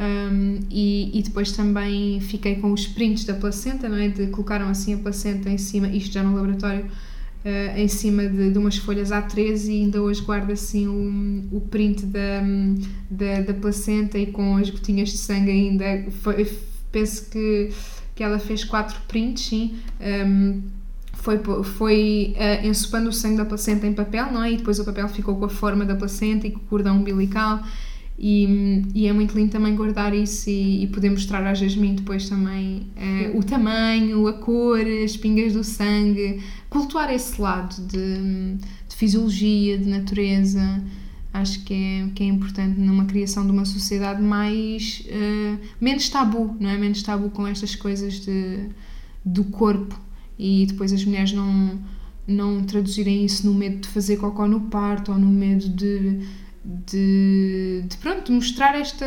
[0.00, 4.08] Um, e, e, depois também fiquei com os prints da placenta, não é?
[4.08, 8.50] De, colocaram assim a placenta em cima, isto já no laboratório, uh, em cima de,
[8.50, 12.40] de, umas folhas A13 e ainda hoje guardo assim o, o print da,
[13.10, 16.10] da, da, placenta e com as gotinhas de sangue ainda.
[16.22, 16.50] Foi,
[16.90, 17.68] penso que,
[18.14, 19.76] que ela fez quatro prints, sim.
[20.00, 20.62] Um,
[21.12, 24.52] foi, foi uh, ensopando o sangue da placenta em papel, não é?
[24.52, 27.62] E depois o papel ficou com a forma da placenta e com o cordão umbilical
[28.22, 32.28] e, e, é muito lindo também guardar isso e, e poder mostrar à Jasmine depois
[32.28, 38.56] também uh, o tamanho, a cor, as pingas do sangue, cultuar esse lado de,
[38.86, 40.84] de fisiologia, de natureza.
[41.32, 46.54] acho que é, que é importante numa criação de uma sociedade mais uh, menos tabu,
[46.60, 46.76] não é?
[46.76, 48.68] Menos tabu com estas coisas de,
[49.24, 49.98] do corpo
[50.38, 51.78] e depois as mulheres não,
[52.28, 56.20] não traduzirem isso no medo de fazer cocó no parto ou no medo de,
[56.64, 59.06] de, de pronto, mostrar esta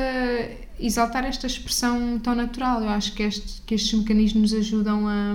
[0.79, 2.81] exaltar esta expressão tão natural.
[2.81, 5.33] Eu acho que, este, que estes mecanismos ajudam a.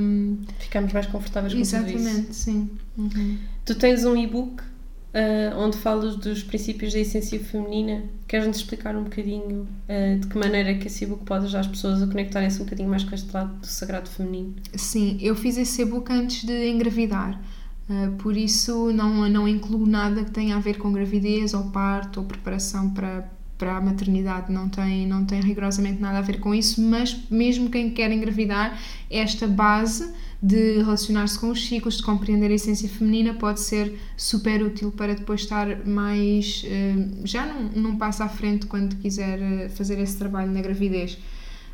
[0.58, 2.70] Ficamos mais confortáveis com Exatamente, sim.
[2.96, 3.38] Uhum.
[3.64, 8.04] Tu tens um e-book uh, onde falas dos princípios da essência feminina.
[8.26, 12.02] Queres-nos explicar um bocadinho uh, de que maneira que esse e-book pode ajudar as pessoas
[12.02, 14.54] a conectarem-se um bocadinho mais com este lado do sagrado feminino?
[14.74, 17.40] Sim, eu fiz esse e-book antes de engravidar.
[17.89, 22.20] Uh, por isso não, não incluo nada que tenha a ver com gravidez ou parto
[22.20, 26.55] ou preparação para, para a maternidade não tem, não tem rigorosamente nada a ver com
[26.55, 28.78] isso, mas mesmo quem quer engravidar,
[29.11, 34.62] esta base de relacionar-se com os ciclos, de compreender a essência feminina, pode ser super
[34.62, 36.62] útil para depois estar mais.
[36.64, 41.18] Eh, já não, não passa à frente quando quiser eh, fazer esse trabalho na gravidez.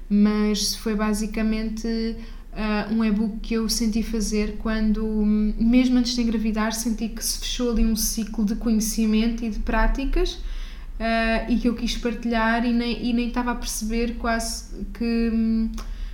[0.08, 2.16] Mas foi basicamente
[2.54, 7.38] uh, um e-book que eu senti fazer quando, mesmo antes de engravidar, senti que se
[7.38, 12.64] fechou ali um ciclo de conhecimento e de práticas uh, e que eu quis partilhar
[12.64, 15.70] e nem, e nem estava a perceber quase que,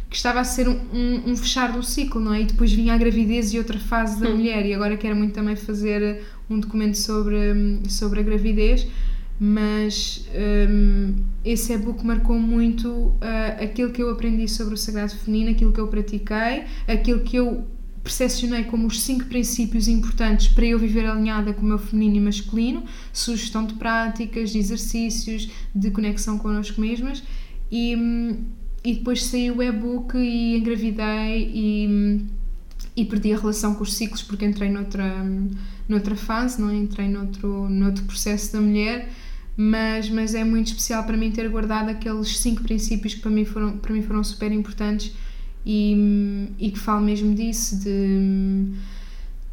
[0.09, 2.43] que estava a ser um, um, um, fechar do ciclo, não é?
[2.43, 4.37] E depois vinha a gravidez e outra fase da hum.
[4.37, 8.87] mulher e agora quero muito também fazer um documento sobre, sobre a gravidez
[9.43, 10.27] mas
[10.69, 13.17] um, esse e-book marcou muito uh,
[13.59, 17.65] aquilo que eu aprendi sobre o sagrado feminino, aquilo que eu pratiquei, aquilo que eu
[18.05, 22.21] percepcionei como os cinco princípios importantes para eu viver alinhada com o meu feminino e
[22.21, 22.85] masculino,
[23.15, 27.23] sugestão de práticas, de exercícios, de conexão connosco mesmas
[27.73, 27.97] e,
[28.85, 32.27] e depois saiu o e-book e engravidei e,
[32.95, 35.25] e perdi a relação com os ciclos porque entrei noutra,
[35.89, 36.77] noutra fase, não é?
[36.77, 39.09] entrei noutro, noutro processo da mulher
[39.57, 43.45] mas, mas é muito especial para mim ter guardado aqueles cinco princípios que para mim
[43.45, 45.13] foram, para mim foram super importantes
[45.65, 48.73] e, e que falo mesmo disso, de,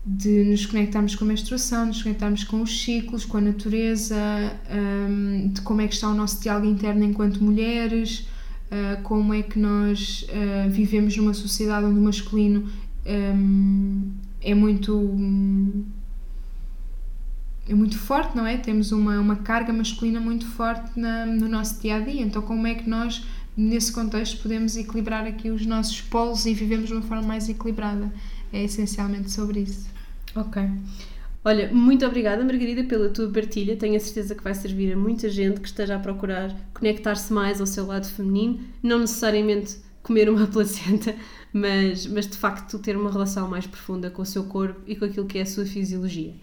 [0.05, 4.15] de nos conectarmos com a menstruação, nos conectarmos com os ciclos, com a natureza,
[4.71, 8.27] um, de como é que está o nosso diálogo interno enquanto mulheres,
[8.71, 12.69] uh, como é que nós uh, vivemos numa sociedade onde o masculino
[13.05, 14.93] um, é muito.
[17.67, 18.57] É muito forte, não é?
[18.57, 22.21] Temos uma, uma carga masculina muito forte na, no nosso dia a dia.
[22.21, 23.23] Então, como é que nós
[23.57, 28.13] nesse contexto podemos equilibrar aqui os nossos polos e vivemos de uma forma mais equilibrada.
[28.53, 29.89] É essencialmente sobre isso.
[30.35, 30.61] Ok.
[31.43, 33.75] Olha, muito obrigada, Margarida, pela tua partilha.
[33.75, 37.59] Tenho a certeza que vai servir a muita gente que esteja a procurar conectar-se mais
[37.59, 41.15] ao seu lado feminino, não necessariamente comer uma placenta,
[41.51, 45.05] mas, mas de facto ter uma relação mais profunda com o seu corpo e com
[45.05, 46.33] aquilo que é a sua fisiologia.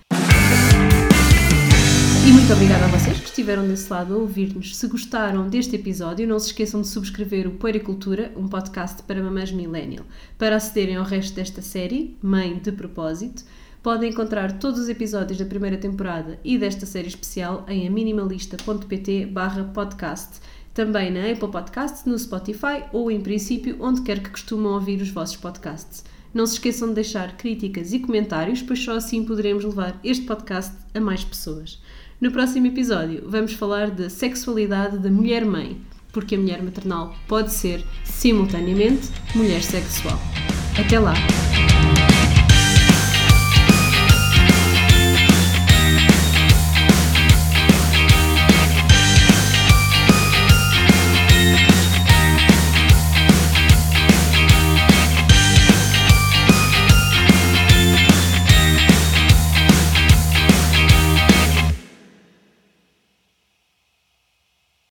[2.44, 4.76] Muito obrigada a vocês que estiveram desse lado a ouvir-nos.
[4.76, 9.50] Se gostaram deste episódio, não se esqueçam de subscrever o Poericultura, um podcast para mamães
[9.50, 10.04] millennial.
[10.36, 13.44] Para acederem ao resto desta série, Mãe de Propósito,
[13.82, 19.32] podem encontrar todos os episódios da primeira temporada e desta série especial em aminimalista.pt
[19.72, 20.40] podcast,
[20.74, 25.08] também na Apple Podcasts, no Spotify ou, em princípio, onde quer que costumam ouvir os
[25.08, 26.04] vossos podcasts.
[26.34, 30.74] Não se esqueçam de deixar críticas e comentários, pois só assim poderemos levar este podcast
[30.92, 31.80] a mais pessoas.
[32.24, 35.76] No próximo episódio, vamos falar da sexualidade da mulher-mãe,
[36.10, 40.18] porque a mulher maternal pode ser, simultaneamente, mulher sexual.
[40.82, 41.12] Até lá!